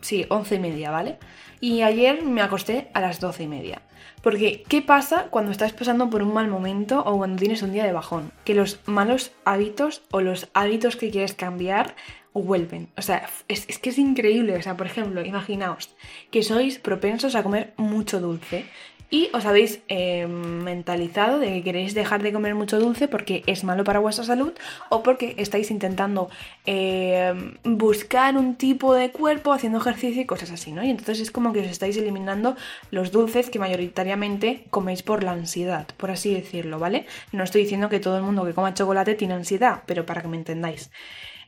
sí, 0.00 0.26
once 0.28 0.56
y 0.56 0.58
media, 0.58 0.90
¿vale? 0.90 1.18
Y 1.60 1.82
ayer 1.82 2.22
me 2.22 2.42
acosté 2.42 2.90
a 2.92 3.00
las 3.00 3.20
doce 3.20 3.44
y 3.44 3.48
media. 3.48 3.82
Porque, 4.22 4.62
¿qué 4.68 4.82
pasa 4.82 5.26
cuando 5.30 5.50
estás 5.50 5.72
pasando 5.72 6.08
por 6.10 6.22
un 6.22 6.32
mal 6.32 6.48
momento 6.48 7.00
o 7.00 7.16
cuando 7.18 7.38
tienes 7.38 7.62
un 7.62 7.72
día 7.72 7.84
de 7.84 7.92
bajón? 7.92 8.32
Que 8.44 8.54
los 8.54 8.80
malos 8.86 9.32
hábitos 9.44 10.02
o 10.10 10.20
los 10.20 10.48
hábitos 10.54 10.96
que 10.96 11.10
quieres 11.10 11.34
cambiar 11.34 11.94
vuelven. 12.42 12.88
O 12.96 13.02
sea, 13.02 13.28
es, 13.48 13.64
es, 13.68 13.78
que 13.78 13.90
es 13.90 13.98
increíble. 13.98 14.56
O 14.56 14.62
sea, 14.62 14.76
por 14.76 14.86
ejemplo, 14.86 15.24
imaginaos 15.24 15.94
que 16.30 16.42
sois 16.42 16.78
propensos 16.78 17.34
a 17.34 17.42
comer 17.42 17.72
mucho 17.76 18.20
dulce 18.20 18.64
y 19.10 19.30
os 19.32 19.44
habéis 19.44 19.80
eh, 19.88 20.26
mentalizado 20.26 21.38
de 21.38 21.46
que 21.52 21.62
queréis 21.62 21.94
dejar 21.94 22.22
de 22.22 22.32
comer 22.32 22.56
mucho 22.56 22.80
dulce 22.80 23.06
porque 23.06 23.44
es 23.46 23.62
malo 23.62 23.84
para 23.84 24.00
vuestra 24.00 24.24
salud 24.24 24.52
o 24.88 25.04
porque 25.04 25.34
estáis 25.38 25.70
intentando 25.70 26.30
eh, 26.66 27.32
buscar 27.62 28.36
un 28.36 28.56
tipo 28.56 28.92
de 28.92 29.12
cuerpo 29.12 29.52
haciendo 29.52 29.78
ejercicio 29.78 30.22
y 30.22 30.26
cosas 30.26 30.50
así, 30.50 30.72
¿no? 30.72 30.82
Y 30.82 30.90
entonces 30.90 31.20
es 31.20 31.30
como 31.30 31.52
que 31.52 31.60
os 31.60 31.66
estáis 31.66 31.96
eliminando 31.96 32.56
los 32.90 33.12
dulces 33.12 33.50
que 33.50 33.60
mayoritariamente 33.60 34.64
coméis 34.70 35.04
por 35.04 35.22
la 35.22 35.30
ansiedad, 35.30 35.86
por 35.96 36.10
así 36.10 36.34
decirlo, 36.34 36.80
¿vale? 36.80 37.06
No 37.30 37.44
estoy 37.44 37.62
diciendo 37.62 37.88
que 37.88 38.00
todo 38.00 38.16
el 38.16 38.24
mundo 38.24 38.44
que 38.44 38.54
coma 38.54 38.74
chocolate 38.74 39.14
tiene 39.14 39.34
ansiedad, 39.34 39.82
pero 39.86 40.04
para 40.06 40.22
que 40.22 40.28
me 40.28 40.38
entendáis. 40.38 40.90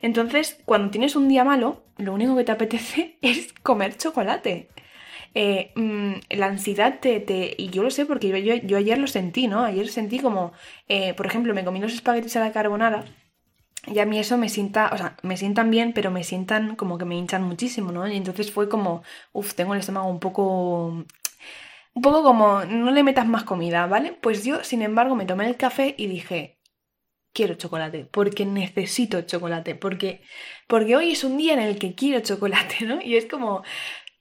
Entonces, 0.01 0.61
cuando 0.65 0.91
tienes 0.91 1.15
un 1.15 1.27
día 1.27 1.43
malo, 1.43 1.83
lo 1.97 2.13
único 2.13 2.35
que 2.35 2.43
te 2.43 2.51
apetece 2.51 3.17
es 3.21 3.53
comer 3.63 3.97
chocolate. 3.97 4.69
Eh, 5.33 5.71
mm, 5.75 6.13
la 6.37 6.47
ansiedad 6.47 6.99
te, 6.99 7.55
Y 7.57 7.69
yo 7.69 7.83
lo 7.83 7.91
sé 7.91 8.05
porque 8.05 8.43
yo, 8.63 8.77
ayer 8.77 8.97
lo 8.97 9.07
sentí, 9.07 9.47
¿no? 9.47 9.63
Ayer 9.63 9.87
sentí 9.89 10.19
como, 10.19 10.53
eh, 10.87 11.13
por 11.13 11.25
ejemplo, 11.27 11.53
me 11.53 11.65
comí 11.65 11.79
los 11.79 11.93
espaguetis 11.93 12.35
a 12.37 12.39
la 12.41 12.51
carbonara 12.51 13.05
y 13.87 13.99
a 13.99 14.05
mí 14.05 14.19
eso 14.19 14.37
me 14.37 14.49
sienta, 14.49 14.89
o 14.93 14.97
sea, 14.97 15.15
me 15.23 15.37
sientan 15.37 15.71
bien, 15.71 15.93
pero 15.93 16.11
me 16.11 16.23
sientan 16.23 16.75
como 16.75 16.97
que 16.97 17.05
me 17.05 17.15
hinchan 17.15 17.43
muchísimo, 17.43 17.91
¿no? 17.91 18.07
Y 18.07 18.17
entonces 18.17 18.51
fue 18.51 18.67
como, 18.69 19.03
uff, 19.31 19.53
tengo 19.53 19.73
el 19.73 19.79
estómago 19.79 20.07
un 20.09 20.19
poco... 20.19 21.05
Un 21.93 22.01
poco 22.03 22.23
como, 22.23 22.63
no 22.65 22.91
le 22.91 23.03
metas 23.03 23.27
más 23.27 23.43
comida, 23.43 23.87
¿vale? 23.87 24.13
Pues 24.13 24.43
yo, 24.45 24.63
sin 24.63 24.81
embargo, 24.83 25.15
me 25.15 25.25
tomé 25.25 25.47
el 25.47 25.57
café 25.57 25.95
y 25.97 26.07
dije, 26.07 26.56
quiero 27.37 27.53
chocolate, 27.53 28.05
porque 28.05 28.47
necesito 28.47 29.21
chocolate, 29.21 29.75
porque, 29.75 30.21
porque 30.67 30.95
hoy 30.95 31.11
es 31.11 31.23
un 31.23 31.37
día 31.37 31.53
en 31.53 31.59
el 31.59 31.77
que 31.77 31.93
quiero 31.93 32.19
chocolate, 32.21 32.83
¿no? 32.85 32.99
Y 32.99 33.15
es 33.15 33.27
como, 33.27 33.61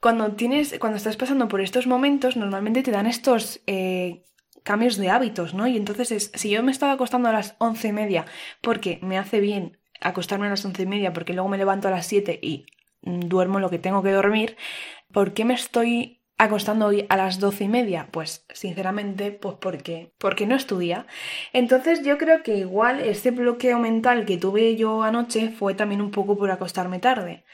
cuando 0.01 0.33
tienes, 0.33 0.79
cuando 0.79 0.99
estás 0.99 1.17
pasando 1.17 1.49
por 1.49 1.63
estos 1.63 1.87
momentos, 1.87 2.37
normalmente 2.37 2.83
te 2.83 2.91
dan 2.91 3.07
estos 3.07 3.63
eh, 3.67 4.23
cambios 4.65 4.99
de 4.99 5.09
hábitos, 5.09 5.55
¿no? 5.55 5.67
Y 5.67 5.79
entonces 5.79 6.13
es, 6.13 6.31
si 6.35 6.51
yo 6.51 6.63
me 6.63 6.73
estaba 6.73 6.93
acostando 6.93 7.31
a 7.31 7.33
las 7.33 7.57
once 7.59 7.89
y 7.89 7.93
media 7.93 8.27
porque 8.61 8.99
me 9.01 9.17
hace 9.17 9.41
bien 9.41 9.79
acostarme 10.03 10.49
a 10.49 10.51
las 10.51 10.65
once 10.67 10.83
y 10.83 10.87
media 10.87 11.15
porque 11.15 11.33
luego 11.33 11.49
me 11.49 11.57
levanto 11.57 11.89
a 11.89 11.93
las 11.93 12.07
siete 12.07 12.39
y 12.43 12.67
duermo 13.01 13.61
lo 13.61 13.71
que 13.71 13.79
tengo 13.79 14.03
que 14.03 14.11
dormir, 14.11 14.59
¿por 15.11 15.33
qué 15.33 15.47
me 15.47 15.55
estoy 15.55 16.21
acostando 16.39 16.87
hoy 16.87 17.07
a 17.09 17.17
las 17.17 17.41
doce 17.41 17.65
y 17.65 17.69
media? 17.69 18.09
Pues 18.11 18.47
sinceramente, 18.53 19.33
pues 19.33 19.57
porque, 19.61 20.13
porque 20.19 20.47
no 20.47 20.55
estudia. 20.55 21.07
Entonces 21.53 22.05
yo 22.05 22.19
creo 22.19 22.43
que 22.43 22.57
igual 22.59 23.01
ese 23.01 23.31
bloqueo 23.31 23.79
mental 23.79 24.27
que 24.27 24.37
tuve 24.37 24.77
yo 24.77 25.03
anoche 25.03 25.51
fue 25.51 25.75
también 25.75 26.01
un 26.01 26.11
poco 26.11 26.37
por 26.37 26.51
acostarme 26.51 26.99
tarde. 26.99 27.45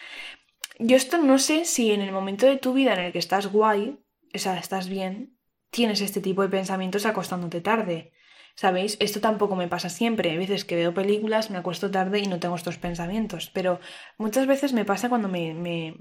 Yo 0.79 0.97
esto 0.97 1.19
no 1.19 1.39
sé 1.39 1.65
si 1.65 1.93
en 1.93 2.01
el 2.01 2.13
momento 2.13 2.47
de 2.47 2.57
tu 2.57 2.73
vida 2.73 2.95
en 2.95 3.01
el 3.01 3.13
que 3.13 3.19
estás 3.19 3.47
guay, 3.47 3.99
o 4.35 4.39
sea, 4.39 4.59
estás 4.59 4.89
bien, 4.89 5.39
tienes 5.71 6.01
este 6.01 6.21
tipo 6.21 6.43
de 6.43 6.49
pensamientos 6.49 7.07
acostándote 7.07 7.61
tarde. 7.61 8.13
¿Sabéis? 8.55 8.99
Esto 9.01 9.21
tampoco 9.21 9.57
me 9.57 9.67
pasa 9.67 9.89
siempre. 9.89 10.31
Hay 10.31 10.37
veces 10.37 10.67
que 10.67 10.77
veo 10.77 10.93
películas, 10.93 11.51
me 11.51 11.57
acuesto 11.57 11.91
tarde 11.91 12.19
y 12.19 12.27
no 12.27 12.39
tengo 12.39 12.55
estos 12.55 12.77
pensamientos. 12.77 13.51
Pero 13.55 13.81
muchas 14.19 14.47
veces 14.47 14.75
me 14.75 14.85
pasa 14.85 15.09
cuando 15.09 15.29
me, 15.29 15.55
me, 15.55 15.97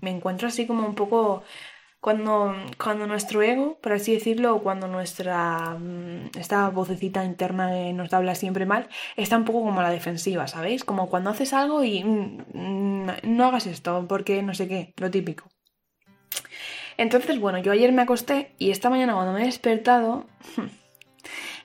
me 0.00 0.10
encuentro 0.10 0.46
así 0.46 0.68
como 0.68 0.86
un 0.86 0.94
poco 0.94 1.42
cuando, 2.00 2.54
cuando 2.82 3.06
nuestro 3.06 3.42
ego, 3.42 3.78
por 3.80 3.92
así 3.92 4.14
decirlo, 4.14 4.56
o 4.56 4.62
cuando 4.62 4.88
nuestra 4.88 5.76
mm, 5.78 6.30
esta 6.38 6.68
vocecita 6.70 7.24
interna 7.24 7.70
que 7.70 7.92
nos 7.92 8.12
habla 8.12 8.34
siempre 8.34 8.66
mal, 8.66 8.88
está 9.16 9.36
un 9.36 9.44
poco 9.44 9.62
como 9.62 9.82
la 9.82 9.90
defensiva, 9.90 10.46
¿sabéis? 10.48 10.84
Como 10.84 11.08
cuando 11.10 11.30
haces 11.30 11.52
algo 11.52 11.84
y 11.84 12.02
mm, 12.02 13.06
no 13.24 13.44
hagas 13.44 13.66
esto, 13.66 14.06
porque 14.08 14.42
no 14.42 14.54
sé 14.54 14.66
qué, 14.68 14.94
lo 14.96 15.10
típico. 15.10 15.48
Entonces, 16.96 17.38
bueno, 17.38 17.58
yo 17.58 17.72
ayer 17.72 17.92
me 17.92 18.02
acosté 18.02 18.54
y 18.58 18.70
esta 18.70 18.90
mañana 18.90 19.14
cuando 19.14 19.32
me 19.32 19.42
he 19.42 19.46
despertado, 19.46 20.26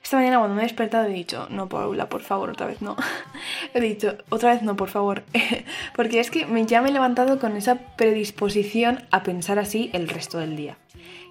Esta 0.05 0.17
mañana 0.17 0.37
cuando 0.37 0.53
me 0.53 0.61
he 0.61 0.65
despertado 0.65 1.07
he 1.07 1.13
dicho, 1.13 1.47
no, 1.49 1.67
Paula, 1.67 2.09
por 2.09 2.21
favor, 2.21 2.51
otra 2.51 2.67
vez 2.67 2.79
no. 2.79 2.95
he 3.73 3.81
dicho, 3.81 4.15
otra 4.29 4.53
vez 4.53 4.61
no, 4.61 4.75
por 4.75 4.89
favor. 4.89 5.23
Porque 5.95 6.19
es 6.19 6.29
que 6.29 6.45
ya 6.67 6.83
me 6.83 6.89
he 6.89 6.93
levantado 6.93 7.39
con 7.39 7.57
esa 7.57 7.79
predisposición 7.97 9.03
a 9.09 9.23
pensar 9.23 9.57
así 9.57 9.89
el 9.93 10.07
resto 10.07 10.37
del 10.37 10.55
día. 10.55 10.77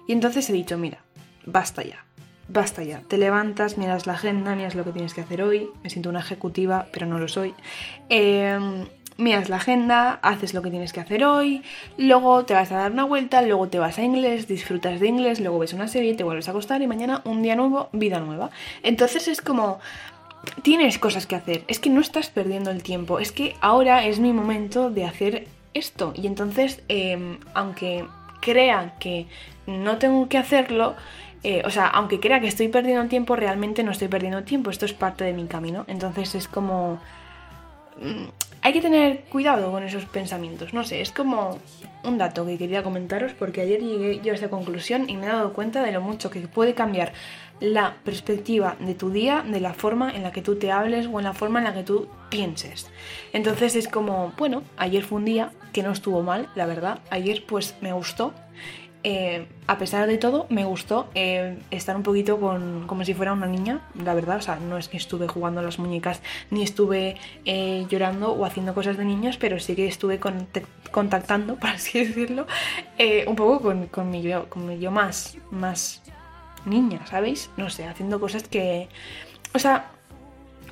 Y 0.09 0.11
entonces 0.11 0.49
he 0.49 0.53
dicho, 0.53 0.77
mira, 0.77 0.97
basta 1.45 1.83
ya. 1.83 2.03
Basta 2.49 2.83
ya, 2.83 2.99
te 3.07 3.17
levantas, 3.17 3.77
miras 3.77 4.07
la 4.07 4.13
agenda, 4.13 4.57
miras 4.57 4.75
lo 4.75 4.83
que 4.83 4.91
tienes 4.91 5.13
que 5.13 5.21
hacer 5.21 5.41
hoy. 5.41 5.69
Me 5.81 5.89
siento 5.89 6.09
una 6.09 6.19
ejecutiva, 6.19 6.87
pero 6.91 7.05
no 7.05 7.17
lo 7.17 7.29
soy. 7.29 7.53
Eh, 8.09 8.59
miras 9.17 9.49
la 9.49 9.57
agenda, 9.57 10.19
haces 10.21 10.53
lo 10.53 10.61
que 10.61 10.69
tienes 10.69 10.91
que 10.91 10.99
hacer 10.99 11.23
hoy, 11.23 11.63
luego 11.97 12.45
te 12.45 12.53
vas 12.53 12.71
a 12.71 12.77
dar 12.77 12.91
una 12.91 13.05
vuelta, 13.05 13.41
luego 13.41 13.67
te 13.67 13.79
vas 13.79 13.97
a 13.97 14.03
inglés, 14.03 14.47
disfrutas 14.47 14.99
de 14.99 15.07
inglés, 15.07 15.39
luego 15.39 15.59
ves 15.59 15.73
una 15.73 15.87
serie, 15.87 16.15
te 16.15 16.23
vuelves 16.23 16.47
a 16.47 16.51
acostar 16.51 16.81
y 16.81 16.87
mañana 16.87 17.21
un 17.23 17.41
día 17.41 17.55
nuevo, 17.55 17.89
vida 17.93 18.19
nueva. 18.19 18.49
Entonces 18.83 19.27
es 19.27 19.41
como, 19.41 19.79
tienes 20.61 20.99
cosas 20.99 21.27
que 21.27 21.35
hacer, 21.35 21.63
es 21.67 21.79
que 21.79 21.89
no 21.89 22.01
estás 22.01 22.29
perdiendo 22.29 22.71
el 22.71 22.83
tiempo, 22.83 23.19
es 23.19 23.31
que 23.31 23.55
ahora 23.61 24.05
es 24.05 24.19
mi 24.19 24.33
momento 24.33 24.89
de 24.89 25.05
hacer 25.05 25.47
esto. 25.73 26.13
Y 26.15 26.27
entonces, 26.27 26.81
em, 26.89 27.39
aunque 27.53 28.05
crea 28.41 28.95
que 28.99 29.27
no 29.65 29.97
tengo 29.97 30.27
que 30.27 30.37
hacerlo, 30.37 30.95
eh, 31.43 31.61
o 31.65 31.69
sea, 31.69 31.87
aunque 31.87 32.19
crea 32.19 32.41
que 32.41 32.47
estoy 32.47 32.67
perdiendo 32.67 33.07
tiempo, 33.07 33.35
realmente 33.35 33.83
no 33.83 33.91
estoy 33.91 34.07
perdiendo 34.07 34.43
tiempo, 34.43 34.71
esto 34.71 34.85
es 34.85 34.93
parte 34.93 35.23
de 35.23 35.33
mi 35.33 35.45
camino. 35.45 35.85
Entonces 35.87 36.35
es 36.35 36.47
como 36.47 36.99
Mm, 37.97 38.25
hay 38.65 38.73
que 38.73 38.81
tener 38.81 39.19
cuidado 39.25 39.69
con 39.69 39.83
esos 39.83 40.05
pensamientos. 40.05 40.73
No 40.73 40.83
sé, 40.83 40.99
es 40.99 41.11
como 41.11 41.59
un 42.03 42.17
dato 42.17 42.47
que 42.47 42.57
quería 42.57 42.81
comentaros 42.81 43.33
porque 43.33 43.61
ayer 43.61 43.79
llegué 43.79 44.21
yo 44.23 44.31
a 44.31 44.35
esta 44.35 44.49
conclusión 44.49 45.07
y 45.07 45.17
me 45.17 45.27
he 45.27 45.29
dado 45.29 45.53
cuenta 45.53 45.83
de 45.83 45.91
lo 45.91 46.01
mucho 46.01 46.31
que 46.31 46.39
puede 46.47 46.73
cambiar 46.73 47.13
la 47.59 47.97
perspectiva 48.03 48.75
de 48.79 48.95
tu 48.95 49.11
día, 49.11 49.45
de 49.47 49.59
la 49.59 49.75
forma 49.75 50.09
en 50.15 50.23
la 50.23 50.31
que 50.31 50.41
tú 50.41 50.55
te 50.55 50.71
hables 50.71 51.05
o 51.05 51.19
en 51.19 51.25
la 51.25 51.33
forma 51.35 51.59
en 51.59 51.65
la 51.65 51.75
que 51.75 51.83
tú 51.83 52.07
pienses. 52.31 52.89
Entonces 53.33 53.75
es 53.75 53.87
como, 53.87 54.33
bueno, 54.35 54.63
ayer 54.77 55.03
fue 55.03 55.19
un 55.19 55.25
día 55.25 55.51
que 55.71 55.83
no 55.83 55.91
estuvo 55.91 56.23
mal, 56.23 56.49
la 56.55 56.65
verdad. 56.65 57.01
Ayer 57.11 57.43
pues 57.45 57.75
me 57.81 57.93
gustó 57.93 58.33
eh, 59.07 59.45
a 59.67 59.77
pesar 59.77 60.07
de 60.07 60.17
todo, 60.17 60.47
me 60.49 60.65
gustó 60.65 61.11
eh, 61.13 61.59
estar 61.69 61.95
un 61.95 62.01
poquito 62.01 62.39
con, 62.39 62.87
como 62.87 63.05
si 63.05 63.13
fuera 63.13 63.33
una 63.33 63.45
niña, 63.45 63.81
la 64.03 64.15
verdad. 64.15 64.37
O 64.37 64.41
sea, 64.41 64.55
no 64.55 64.79
es 64.79 64.87
que 64.89 64.97
estuve 64.97 65.27
jugando 65.27 65.61
las 65.61 65.77
muñecas 65.77 66.23
ni 66.49 66.63
estuve 66.63 67.15
eh, 67.45 67.85
llorando 67.87 68.31
o 68.31 68.45
haciendo 68.45 68.73
cosas 68.73 68.97
de 68.97 69.05
niños, 69.05 69.37
pero 69.37 69.59
sí 69.59 69.75
que 69.75 69.85
estuve 69.85 70.19
contactando, 70.89 71.55
por 71.59 71.69
así 71.69 72.03
decirlo, 72.03 72.47
un 73.27 73.35
poco 73.35 73.61
con, 73.91 74.09
mi 74.09 74.23
yo, 74.23 74.49
con 74.49 74.65
mi 74.65 74.79
yo 74.79 74.89
más, 74.89 75.37
más 75.51 76.01
niña, 76.65 77.05
¿sabéis? 77.05 77.51
No 77.57 77.69
sé, 77.69 77.85
haciendo 77.85 78.19
cosas 78.19 78.47
que. 78.47 78.89
O 79.53 79.59
sea, 79.59 79.91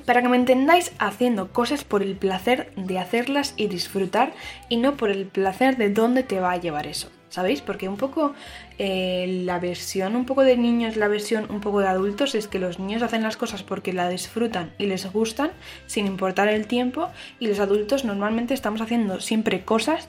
para 0.06 0.22
que 0.22 0.28
me 0.28 0.36
entendáis, 0.36 0.90
haciendo 0.98 1.52
cosas 1.52 1.84
por 1.84 2.02
el 2.02 2.16
placer 2.16 2.72
de 2.74 2.98
hacerlas 2.98 3.54
y 3.56 3.68
disfrutar 3.68 4.32
y 4.68 4.78
no 4.78 4.96
por 4.96 5.10
el 5.10 5.26
placer 5.26 5.76
de 5.76 5.90
dónde 5.90 6.24
te 6.24 6.40
va 6.40 6.50
a 6.50 6.56
llevar 6.56 6.88
eso. 6.88 7.10
¿Sabéis? 7.34 7.62
Porque 7.62 7.88
un 7.88 7.96
poco 7.96 8.32
eh, 8.78 9.42
la 9.44 9.58
versión 9.58 10.14
un 10.14 10.24
poco 10.24 10.42
de 10.42 10.56
niños, 10.56 10.94
la 10.94 11.08
versión 11.08 11.48
un 11.50 11.60
poco 11.60 11.80
de 11.80 11.88
adultos 11.88 12.36
es 12.36 12.46
que 12.46 12.60
los 12.60 12.78
niños 12.78 13.02
hacen 13.02 13.24
las 13.24 13.36
cosas 13.36 13.64
porque 13.64 13.92
la 13.92 14.08
disfrutan 14.08 14.72
y 14.78 14.86
les 14.86 15.12
gustan 15.12 15.50
sin 15.86 16.06
importar 16.06 16.46
el 16.46 16.68
tiempo 16.68 17.10
y 17.40 17.48
los 17.48 17.58
adultos 17.58 18.04
normalmente 18.04 18.54
estamos 18.54 18.80
haciendo 18.80 19.20
siempre 19.20 19.64
cosas 19.64 20.06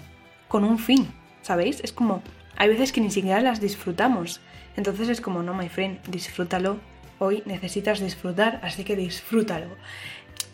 con 0.47 0.63
un 0.63 0.77
fin, 0.77 1.07
¿sabéis? 1.41 1.81
Es 1.83 1.93
como, 1.93 2.21
hay 2.57 2.69
veces 2.69 2.91
que 2.91 3.01
ni 3.01 3.09
siquiera 3.09 3.41
las 3.41 3.59
disfrutamos. 3.59 4.39
Entonces 4.77 5.09
es 5.09 5.19
como, 5.19 5.41
no, 5.41 5.55
my 5.55 5.67
friend, 5.67 5.99
disfrútalo. 6.07 6.77
Hoy 7.17 7.41
necesitas 7.47 8.01
disfrutar, 8.01 8.59
así 8.61 8.83
que 8.83 8.95
disfrútalo. 8.95 9.69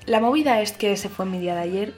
La 0.05 0.21
movida 0.21 0.61
es 0.61 0.71
que 0.71 0.93
ese 0.93 1.09
fue 1.09 1.25
mi 1.25 1.39
día 1.39 1.55
de 1.55 1.61
ayer 1.61 1.93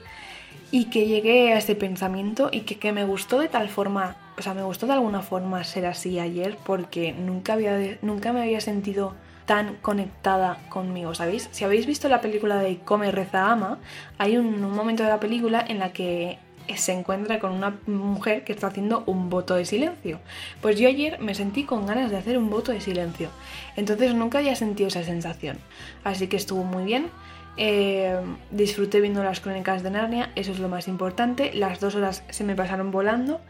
y 0.72 0.86
que 0.86 1.06
llegué 1.06 1.52
a 1.52 1.58
este 1.58 1.76
pensamiento 1.76 2.48
y 2.50 2.62
que, 2.62 2.76
que 2.76 2.90
me 2.90 3.04
gustó 3.04 3.38
de 3.38 3.48
tal 3.48 3.68
forma, 3.68 4.16
o 4.36 4.42
sea, 4.42 4.54
me 4.54 4.62
gustó 4.62 4.86
de 4.86 4.94
alguna 4.94 5.22
forma 5.22 5.62
ser 5.64 5.86
así 5.86 6.18
ayer 6.18 6.56
porque 6.64 7.12
nunca, 7.12 7.52
había, 7.52 7.98
nunca 8.02 8.32
me 8.32 8.42
había 8.42 8.60
sentido 8.60 9.14
tan 9.46 9.76
conectada 9.76 10.58
conmigo, 10.68 11.14
¿sabéis? 11.14 11.48
Si 11.52 11.64
habéis 11.64 11.86
visto 11.86 12.08
la 12.08 12.20
película 12.20 12.56
de 12.56 12.78
Come, 12.78 13.10
Reza, 13.10 13.50
Ama, 13.50 13.78
hay 14.18 14.36
un, 14.36 14.60
momento 14.72 15.02
de 15.02 15.10
la 15.10 15.20
película 15.20 15.64
en 15.66 15.78
la 15.78 15.92
que 15.92 16.38
se 16.76 16.92
encuentra 16.92 17.38
con 17.40 17.52
una 17.52 17.78
mujer 17.86 18.42
que 18.42 18.52
está 18.52 18.68
haciendo 18.68 19.04
un 19.06 19.28
voto 19.28 19.54
de 19.54 19.66
silencio. 19.66 20.18
Pues 20.62 20.78
yo 20.78 20.88
ayer 20.88 21.20
me 21.20 21.34
sentí 21.34 21.64
con 21.64 21.86
ganas 21.86 22.10
de 22.10 22.16
hacer 22.16 22.38
un 22.38 22.48
voto 22.48 22.72
de 22.72 22.80
silencio. 22.80 23.28
Entonces 23.76 24.14
nunca 24.14 24.38
había 24.38 24.56
sentido 24.56 24.88
esa 24.88 25.04
sensación. 25.04 25.58
Así 26.04 26.26
que 26.26 26.38
estuvo 26.38 26.64
muy 26.64 26.84
bien. 26.84 27.10
Eh, 27.56 28.18
disfruté 28.50 29.00
viendo 29.00 29.22
las 29.22 29.40
crónicas 29.40 29.82
de 29.82 29.90
Narnia, 29.90 30.30
eso 30.34 30.52
es 30.52 30.58
lo 30.58 30.68
más 30.68 30.88
importante. 30.88 31.52
Las 31.52 31.80
dos 31.80 31.94
horas 31.94 32.24
se 32.30 32.44
me 32.44 32.56
pasaron 32.56 32.90
volando 32.90 33.40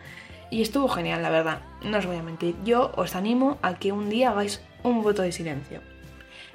y 0.54 0.62
estuvo 0.62 0.86
genial, 0.86 1.20
la 1.20 1.30
verdad. 1.30 1.62
No 1.82 1.98
os 1.98 2.06
voy 2.06 2.14
a 2.14 2.22
mentir. 2.22 2.54
Yo 2.64 2.92
os 2.94 3.16
animo 3.16 3.58
a 3.60 3.74
que 3.74 3.90
un 3.90 4.08
día 4.08 4.30
hagáis 4.30 4.62
un 4.84 5.02
voto 5.02 5.22
de 5.22 5.32
silencio. 5.32 5.80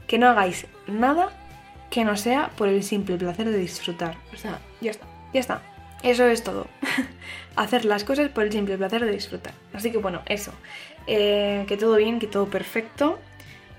Que 0.08 0.18
no 0.18 0.30
hagáis 0.30 0.68
nada 0.88 1.34
que 1.90 2.06
no 2.06 2.16
sea 2.16 2.50
por 2.56 2.70
el 2.70 2.82
simple 2.84 3.18
placer 3.18 3.50
de 3.50 3.58
disfrutar. 3.58 4.16
O 4.34 4.38
sea, 4.38 4.62
ya 4.80 4.92
está, 4.92 5.06
ya 5.34 5.42
está. 5.42 5.62
Eso 6.02 6.26
es 6.28 6.46
todo. 6.46 6.68
Hacer 7.58 7.84
las 7.84 8.06
cosas 8.06 8.30
por 8.30 8.46
el 8.46 8.54
simple 8.54 8.78
placer 8.78 9.04
de 9.04 9.12
disfrutar. 9.12 9.54
Así 9.74 9.92
que 9.92 9.98
bueno, 9.98 10.22
eso. 10.28 10.54
Eh, 11.06 11.66
que 11.68 11.76
todo 11.76 11.98
bien, 11.98 12.20
que 12.20 12.28
todo 12.28 12.46
perfecto. 12.46 13.20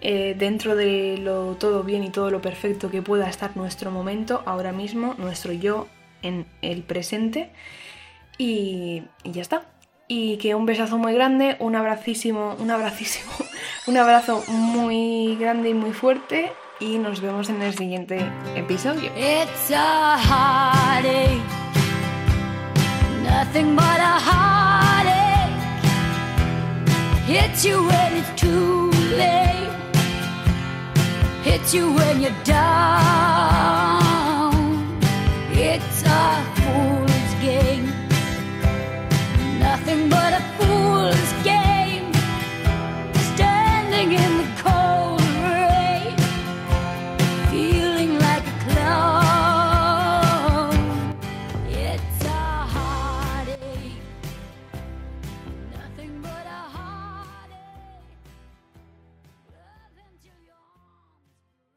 Eh, 0.02 0.34
dentro 0.38 0.76
de 0.76 1.16
lo 1.16 1.54
todo 1.54 1.82
bien 1.82 2.04
y 2.04 2.10
todo 2.10 2.30
lo 2.30 2.42
perfecto 2.42 2.90
que 2.90 3.00
pueda 3.00 3.26
estar 3.26 3.56
nuestro 3.56 3.90
momento, 3.90 4.42
ahora 4.44 4.72
mismo, 4.72 5.14
nuestro 5.16 5.54
yo 5.54 5.88
en 6.20 6.44
el 6.60 6.82
presente. 6.82 7.52
Y, 8.36 9.04
y 9.24 9.32
ya 9.32 9.40
está. 9.40 9.64
Y 10.12 10.38
que 10.38 10.56
un 10.56 10.66
besazo 10.66 10.98
muy 10.98 11.14
grande, 11.14 11.54
un 11.60 11.76
abracísimo, 11.76 12.56
un 12.58 12.72
abracísimo, 12.72 13.30
un 13.86 13.96
abrazo 13.96 14.42
muy 14.48 15.36
grande 15.36 15.68
y 15.68 15.74
muy 15.74 15.92
fuerte. 15.92 16.52
Y 16.80 16.98
nos 16.98 17.20
vemos 17.20 17.48
en 17.48 17.62
el 17.62 17.72
siguiente 17.74 18.18
episodio. 18.56 19.08
It's 19.16 19.70
a 19.70 20.18
heartache, 20.18 21.40
nothing 23.22 23.76
but 23.76 24.00
a 24.00 24.18
heartache. 24.18 25.54
Hits 27.28 27.64
you 27.64 27.86
when 27.86 28.16
it's 28.16 28.34
too 28.34 28.90
late, 29.16 29.70
hits 31.44 31.72
you 31.72 31.94
when 31.94 32.20
you're 32.20 32.34
down. 32.44 33.49